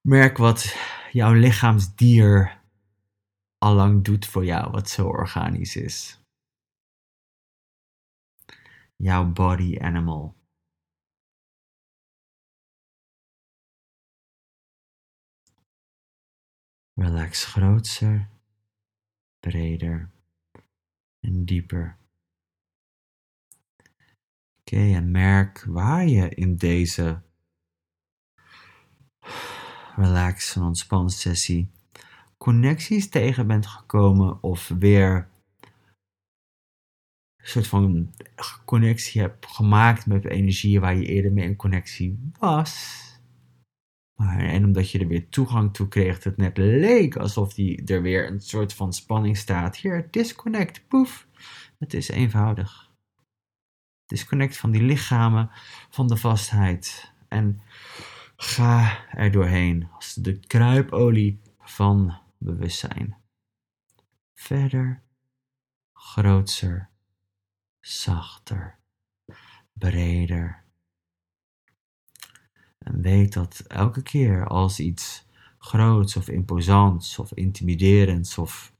Merk 0.00 0.36
wat 0.36 0.76
jouw 1.12 1.32
lichaamsdier 1.32 2.57
allang 3.58 4.04
doet 4.04 4.26
voor 4.26 4.44
jou, 4.44 4.70
wat 4.70 4.88
zo 4.88 5.06
organisch 5.06 5.76
is. 5.76 6.20
Jouw 8.96 9.32
body 9.32 9.78
animal. 9.78 10.36
Relax 16.94 17.44
groter, 17.44 18.28
breder 19.38 20.10
en 21.20 21.44
dieper. 21.44 21.98
Oké, 24.60 24.94
en 24.94 25.10
merk 25.10 25.64
waar 25.64 26.06
je 26.06 26.28
in 26.28 26.56
deze 26.56 27.22
relax 29.96 30.56
en 30.56 30.62
ontspan 30.62 31.10
sessie 31.10 31.77
connecties 32.48 33.08
tegen 33.08 33.46
bent 33.46 33.66
gekomen 33.66 34.42
of 34.42 34.68
weer 34.78 35.28
een 37.36 37.48
soort 37.48 37.66
van 37.66 38.14
connectie 38.64 39.20
hebt 39.20 39.46
gemaakt 39.46 40.06
met 40.06 40.24
energie 40.24 40.80
waar 40.80 40.96
je 40.96 41.06
eerder 41.06 41.32
mee 41.32 41.44
in 41.44 41.56
connectie 41.56 42.30
was. 42.38 43.02
En 44.16 44.64
omdat 44.64 44.90
je 44.90 44.98
er 44.98 45.06
weer 45.06 45.28
toegang 45.28 45.74
toe 45.74 45.88
kreeg, 45.88 46.24
het 46.24 46.36
net 46.36 46.56
leek 46.56 47.16
alsof 47.16 47.54
die 47.54 47.84
er 47.84 48.02
weer 48.02 48.30
een 48.30 48.40
soort 48.40 48.74
van 48.74 48.92
spanning 48.92 49.36
staat. 49.36 49.76
Hier, 49.76 50.08
disconnect, 50.10 50.88
poef. 50.88 51.26
Het 51.78 51.94
is 51.94 52.08
eenvoudig. 52.08 52.90
Disconnect 54.06 54.56
van 54.56 54.70
die 54.70 54.82
lichamen, 54.82 55.50
van 55.90 56.06
de 56.06 56.16
vastheid. 56.16 57.12
En 57.28 57.60
ga 58.36 59.06
er 59.10 59.30
doorheen 59.30 59.88
als 59.94 60.14
de 60.14 60.38
kruipolie 60.38 61.40
van 61.58 62.26
bewustzijn. 62.38 63.16
Verder, 64.34 65.02
grootser, 65.92 66.90
zachter, 67.80 68.78
breder. 69.72 70.64
En 72.78 73.02
weet 73.02 73.32
dat 73.32 73.60
elke 73.60 74.02
keer 74.02 74.46
als 74.46 74.80
iets 74.80 75.26
groots 75.58 76.16
of 76.16 76.28
imposants 76.28 77.18
of 77.18 77.32
intimiderends 77.32 78.38
of 78.38 78.72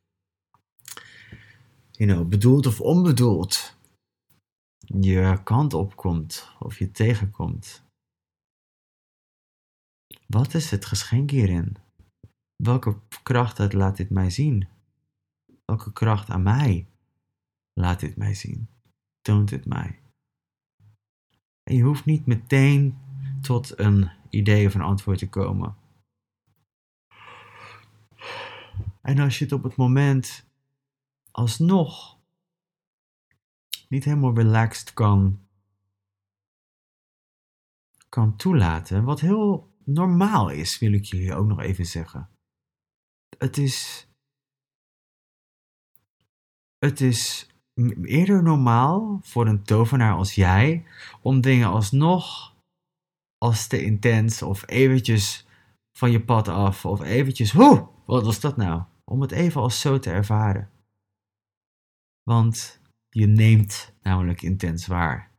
you 1.91 2.25
bedoeld 2.25 2.67
of 2.67 2.81
onbedoeld 2.81 3.77
je 4.79 5.41
kant 5.45 5.75
opkomt 5.75 6.51
of 6.59 6.79
je 6.79 6.91
tegenkomt. 6.91 7.83
Wat 10.27 10.55
is 10.55 10.71
het 10.71 10.85
geschenk 10.85 11.31
hierin? 11.31 11.77
Welke 12.63 13.01
kracht 13.23 13.59
het 13.59 13.73
laat 13.73 13.97
dit 13.97 14.11
mij 14.11 14.31
zien? 14.31 14.69
Welke 15.65 15.93
kracht 15.93 16.31
aan 16.31 16.43
mij 16.43 16.89
laat 17.73 18.01
dit 18.01 18.17
mij 18.17 18.35
zien? 18.35 18.69
Toont 19.21 19.51
het 19.51 19.67
mij? 19.67 20.03
En 21.63 21.75
je 21.75 21.83
hoeft 21.83 22.05
niet 22.05 22.27
meteen 22.27 22.99
tot 23.41 23.79
een 23.79 24.11
idee 24.31 24.67
of 24.67 24.75
een 24.75 24.81
antwoord 24.81 25.19
te 25.19 25.29
komen. 25.29 25.77
En 29.03 29.19
als 29.19 29.39
je 29.39 29.45
het 29.45 29.53
op 29.53 29.63
het 29.63 29.77
moment 29.77 30.47
alsnog 31.31 32.19
niet 33.89 34.05
helemaal 34.05 34.35
relaxed 34.35 34.93
kan, 34.93 35.41
kan 38.09 38.37
toelaten, 38.37 39.05
wat 39.05 39.21
heel 39.21 39.77
normaal 39.85 40.51
is, 40.51 40.79
wil 40.79 40.93
ik 40.93 41.05
jullie 41.05 41.35
ook 41.35 41.47
nog 41.47 41.61
even 41.61 41.87
zeggen. 41.87 42.29
Het 43.39 43.59
is. 43.59 44.09
Het 46.78 47.01
is 47.01 47.47
eerder 48.03 48.43
normaal 48.43 49.18
voor 49.22 49.47
een 49.47 49.62
tovenaar 49.62 50.14
als 50.14 50.34
jij 50.34 50.86
om 51.22 51.41
dingen 51.41 51.68
alsnog 51.68 52.55
als 53.39 53.66
te 53.66 53.82
intens 53.82 54.43
of 54.43 54.68
eventjes 54.68 55.47
van 55.93 56.11
je 56.11 56.24
pad 56.24 56.49
af 56.49 56.84
of 56.84 57.01
eventjes, 57.01 57.53
hoe, 57.53 57.89
wat 58.07 58.24
was 58.24 58.41
dat 58.41 58.57
nou? 58.57 58.82
Om 59.05 59.20
het 59.20 59.30
even 59.30 59.61
als 59.61 59.80
zo 59.80 59.99
te 59.99 60.11
ervaren. 60.11 60.70
Want 62.22 62.80
je 63.09 63.26
neemt 63.26 63.95
namelijk 64.03 64.43
intens 64.43 64.86
waar. 64.86 65.32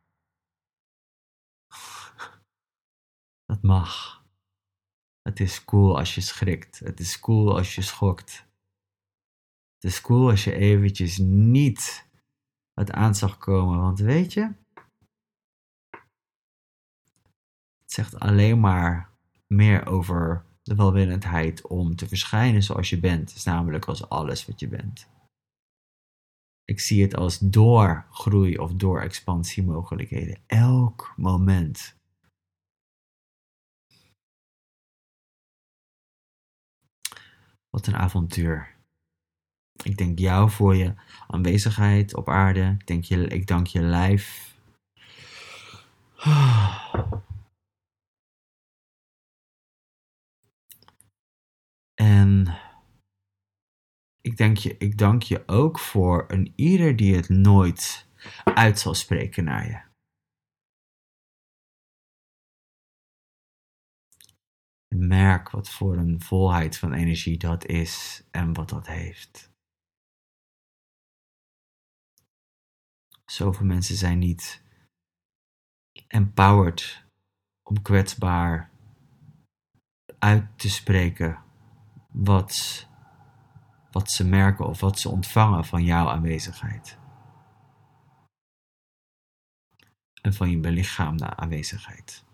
Dat 3.45 3.61
mag. 3.61 4.18
Het 5.21 5.39
is 5.39 5.65
cool 5.65 5.97
als 5.97 6.15
je 6.15 6.21
schrikt. 6.21 6.79
Het 6.79 6.99
is 6.99 7.19
cool 7.19 7.57
als 7.57 7.75
je 7.75 7.81
schokt. 7.81 8.47
Het 9.73 9.91
is 9.91 10.01
cool 10.01 10.29
als 10.29 10.43
je 10.43 10.53
eventjes 10.53 11.17
niet 11.17 12.07
het 12.73 12.91
aan 12.91 13.15
zag 13.15 13.37
komen. 13.37 13.79
Want 13.79 13.99
weet 13.99 14.33
je, 14.33 14.53
het 17.81 17.91
zegt 17.91 18.19
alleen 18.19 18.59
maar 18.59 19.09
meer 19.47 19.85
over 19.85 20.45
de 20.63 20.75
welwillendheid 20.75 21.67
om 21.67 21.95
te 21.95 22.07
verschijnen 22.07 22.63
zoals 22.63 22.89
je 22.89 22.99
bent. 22.99 23.35
is 23.35 23.43
namelijk 23.43 23.85
als 23.85 24.09
alles 24.09 24.45
wat 24.45 24.59
je 24.59 24.67
bent. 24.67 25.07
Ik 26.63 26.79
zie 26.79 27.01
het 27.01 27.15
als 27.15 27.39
doorgroei 27.39 28.57
of 28.57 28.73
door 28.73 29.01
expansiemogelijkheden. 29.01 30.39
Elk 30.45 31.13
moment 31.15 31.98
Wat 37.69 37.87
een 37.87 37.95
avontuur. 37.95 38.77
Ik 39.83 39.97
dank 39.97 40.19
jou 40.19 40.49
voor 40.49 40.75
je 40.75 40.93
aanwezigheid 41.27 42.15
op 42.15 42.29
aarde. 42.29 42.75
Ik, 42.79 42.87
denk 42.87 43.03
je, 43.03 43.27
ik 43.27 43.47
dank 43.47 43.67
je 43.67 43.81
lijf. 43.81 44.55
En 51.99 52.57
ik 54.21 54.37
dank, 54.37 54.57
je, 54.57 54.77
ik 54.77 54.97
dank 54.97 55.23
je 55.23 55.43
ook 55.45 55.79
voor 55.79 56.25
een 56.27 56.53
ieder 56.55 56.95
die 56.95 57.15
het 57.15 57.29
nooit 57.29 58.07
uit 58.43 58.79
zal 58.79 58.93
spreken 58.93 59.43
naar 59.43 59.67
je. 59.67 59.88
Merk 64.95 65.49
wat 65.49 65.69
voor 65.69 65.97
een 65.97 66.21
volheid 66.21 66.77
van 66.77 66.93
energie 66.93 67.37
dat 67.37 67.65
is 67.65 68.23
en 68.31 68.53
wat 68.53 68.69
dat 68.69 68.87
heeft. 68.87 69.51
Zoveel 73.25 73.65
mensen 73.65 73.95
zijn 73.95 74.19
niet 74.19 74.63
empowered 76.07 77.05
om 77.63 77.81
kwetsbaar 77.81 78.71
uit 80.19 80.59
te 80.59 80.69
spreken 80.69 81.43
wat, 82.09 82.87
wat 83.91 84.11
ze 84.11 84.25
merken 84.27 84.65
of 84.65 84.79
wat 84.79 84.99
ze 84.99 85.09
ontvangen 85.09 85.65
van 85.65 85.83
jouw 85.83 86.07
aanwezigheid. 86.07 86.97
En 90.21 90.33
van 90.33 90.49
je 90.49 90.59
belichaamde 90.59 91.35
aanwezigheid 91.35 92.27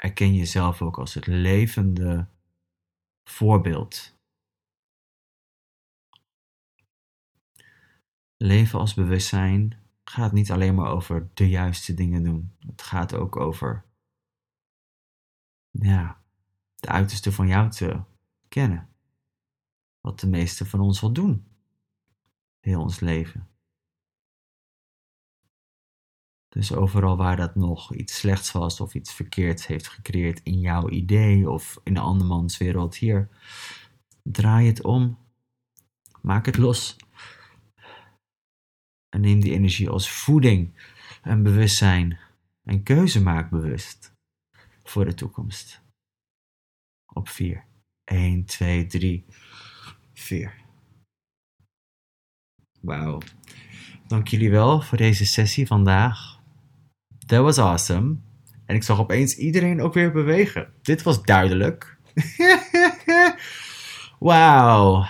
erken 0.00 0.34
jezelf 0.34 0.82
ook 0.82 0.98
als 0.98 1.14
het 1.14 1.26
levende 1.26 2.28
voorbeeld. 3.24 4.18
Leven 8.36 8.78
als 8.78 8.94
bewustzijn 8.94 9.78
gaat 10.04 10.32
niet 10.32 10.50
alleen 10.50 10.74
maar 10.74 10.90
over 10.90 11.30
de 11.34 11.48
juiste 11.48 11.94
dingen 11.94 12.22
doen. 12.22 12.56
Het 12.58 12.82
gaat 12.82 13.14
ook 13.14 13.36
over 13.36 13.84
ja, 15.70 16.22
de 16.74 16.88
uiterste 16.88 17.32
van 17.32 17.46
jou 17.46 17.70
te 17.70 18.02
kennen. 18.48 18.88
Wat 20.00 20.20
de 20.20 20.28
meeste 20.28 20.66
van 20.66 20.80
ons 20.80 21.00
wil 21.00 21.12
doen. 21.12 21.46
Heel 22.60 22.80
ons 22.80 23.00
leven. 23.00 23.48
Dus 26.50 26.74
overal 26.74 27.16
waar 27.16 27.36
dat 27.36 27.54
nog 27.54 27.94
iets 27.94 28.18
slechts 28.18 28.52
was 28.52 28.80
of 28.80 28.94
iets 28.94 29.12
verkeerds 29.12 29.66
heeft 29.66 29.88
gecreëerd 29.88 30.40
in 30.42 30.60
jouw 30.60 30.88
idee 30.88 31.50
of 31.50 31.80
in 31.84 31.94
de 31.94 32.00
andermans 32.00 32.58
wereld 32.58 32.96
hier, 32.96 33.28
draai 34.22 34.66
het 34.66 34.82
om. 34.82 35.18
Maak 36.22 36.46
het 36.46 36.56
los. 36.56 36.96
En 39.08 39.20
neem 39.20 39.40
die 39.40 39.52
energie 39.52 39.88
als 39.88 40.10
voeding 40.10 40.72
en 41.22 41.42
bewustzijn 41.42 42.18
en 42.64 42.82
keuze 42.82 43.22
maak 43.22 43.50
bewust 43.50 44.12
voor 44.82 45.04
de 45.04 45.14
toekomst. 45.14 45.82
Op 47.12 47.28
4. 47.28 47.64
1, 48.04 48.44
2, 48.44 48.86
3, 48.86 49.24
4. 50.12 50.54
Wauw. 52.80 53.20
Dank 54.06 54.28
jullie 54.28 54.50
wel 54.50 54.80
voor 54.80 54.98
deze 54.98 55.26
sessie 55.26 55.66
vandaag. 55.66 56.39
That 57.26 57.42
was 57.42 57.58
awesome. 57.58 58.16
En 58.66 58.74
ik 58.74 58.82
zag 58.82 58.98
opeens 58.98 59.36
iedereen 59.36 59.80
ook 59.80 59.94
weer 59.94 60.12
bewegen. 60.12 60.72
Dit 60.82 61.02
was 61.02 61.22
duidelijk. 61.22 61.96
Wauw. 64.18 65.04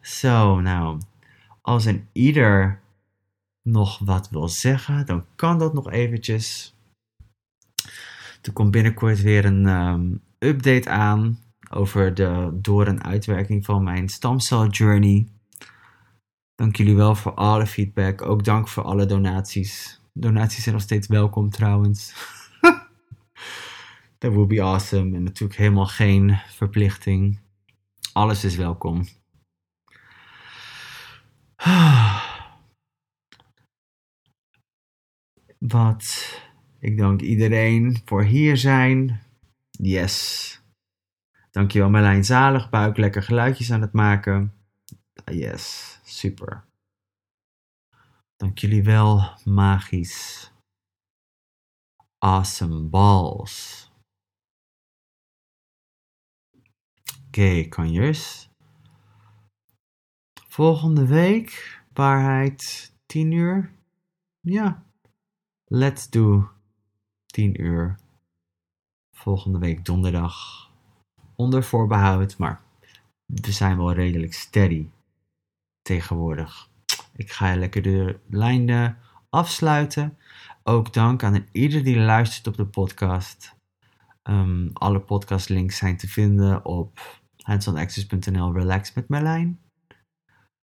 Zo, 0.00 0.60
nou. 0.60 1.00
Als 1.60 1.84
een 1.84 2.08
ieder 2.12 2.80
nog 3.62 3.98
wat 3.98 4.30
wil 4.30 4.48
zeggen, 4.48 5.06
dan 5.06 5.24
kan 5.36 5.58
dat 5.58 5.74
nog 5.74 5.90
eventjes. 5.90 6.74
Er 8.42 8.52
komt 8.52 8.70
binnenkort 8.70 9.20
weer 9.20 9.44
een 9.44 9.66
ehm, 9.66 10.14
update 10.38 10.90
aan 10.90 11.38
over 11.70 12.14
de 12.14 12.50
door- 12.52 12.86
en 12.86 13.02
uitwerking 13.02 13.64
van 13.64 13.82
mijn 13.82 14.08
stamcel 14.08 14.68
journey. 14.68 15.28
Dank 16.54 16.76
jullie 16.76 16.96
wel 16.96 17.14
voor 17.14 17.34
alle 17.34 17.66
feedback. 17.66 18.22
Ook 18.22 18.44
dank 18.44 18.68
voor 18.68 18.82
alle 18.82 19.06
donaties. 19.06 20.00
Donaties 20.12 20.62
zijn 20.62 20.74
nog 20.74 20.84
steeds 20.84 21.06
welkom 21.06 21.50
trouwens. 21.50 22.14
Dat 24.18 24.32
would 24.32 24.48
be 24.48 24.62
awesome. 24.62 25.16
En 25.16 25.22
natuurlijk 25.22 25.58
helemaal 25.58 25.86
geen 25.86 26.38
verplichting. 26.48 27.40
Alles 28.12 28.44
is 28.44 28.56
welkom. 28.56 29.06
Wat. 35.58 36.40
Ik 36.78 36.98
dank 36.98 37.20
iedereen 37.20 38.00
voor 38.04 38.24
hier 38.24 38.56
zijn. 38.56 39.22
Yes. 39.70 40.60
Dankjewel 41.50 41.90
Marlijn 41.90 42.24
Zalig, 42.24 42.70
buik 42.70 42.96
lekker 42.96 43.22
geluidjes 43.22 43.72
aan 43.72 43.80
het 43.80 43.92
maken. 43.92 44.52
Yes, 45.24 45.98
super. 46.04 46.64
Dank 48.42 48.58
jullie 48.58 48.82
wel, 48.82 49.38
magisch. 49.44 50.50
Awesome 52.18 52.88
balls. 52.88 53.90
Oké, 56.56 56.68
okay, 57.26 57.68
kanjers. 57.68 58.48
Volgende 60.48 61.06
week, 61.06 61.82
waarheid 61.92 62.92
10 63.06 63.30
uur. 63.32 63.74
Ja, 64.40 64.84
let's 65.64 66.10
do 66.10 66.52
10 67.26 67.60
uur. 67.60 67.98
Volgende 69.16 69.58
week 69.58 69.84
donderdag. 69.84 70.70
Onder 71.34 71.64
voorbehoud, 71.64 72.38
maar 72.38 72.62
we 73.24 73.52
zijn 73.52 73.76
wel 73.76 73.92
redelijk 73.92 74.32
steady 74.32 74.88
tegenwoordig. 75.82 76.70
Ik 77.16 77.32
ga 77.32 77.56
lekker 77.56 77.82
de 77.82 78.18
lijnen 78.28 78.98
afsluiten. 79.30 80.16
Ook 80.62 80.92
dank 80.92 81.22
aan 81.22 81.46
ieder 81.52 81.84
die 81.84 81.98
luistert 81.98 82.46
op 82.46 82.56
de 82.56 82.66
podcast. 82.66 83.54
Um, 84.22 84.70
alle 84.72 85.00
podcastlinks 85.00 85.76
zijn 85.76 85.96
te 85.96 86.08
vinden 86.08 86.64
op 86.64 87.20
handsonaccess.nl 87.36 88.52
Relax 88.52 88.92
met 88.92 89.08
Merlijn. 89.08 89.60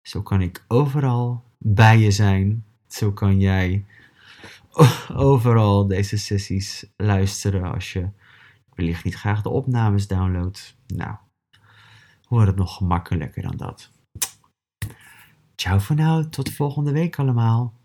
Zo 0.02 0.22
kan 0.22 0.40
ik 0.40 0.64
overal 0.68 1.44
bij 1.58 1.98
je 1.98 2.10
zijn. 2.10 2.64
Zo 2.86 3.12
kan 3.12 3.40
jij 3.40 3.84
overal 5.14 5.86
deze 5.86 6.16
sessies 6.16 6.86
luisteren 6.96 7.72
als 7.72 7.92
je 7.92 8.08
wellicht 8.74 9.04
niet 9.04 9.14
graag 9.14 9.42
de 9.42 9.48
opnames 9.48 10.06
downloadt. 10.06 10.76
Nou, 10.86 11.16
wordt 12.28 12.46
het 12.46 12.56
nog 12.56 12.76
gemakkelijker 12.76 13.42
dan 13.42 13.56
dat. 13.56 13.90
Ciao 15.60 15.78
voor 15.78 15.96
nu, 15.96 16.28
tot 16.28 16.52
volgende 16.52 16.92
week 16.92 17.18
allemaal. 17.18 17.79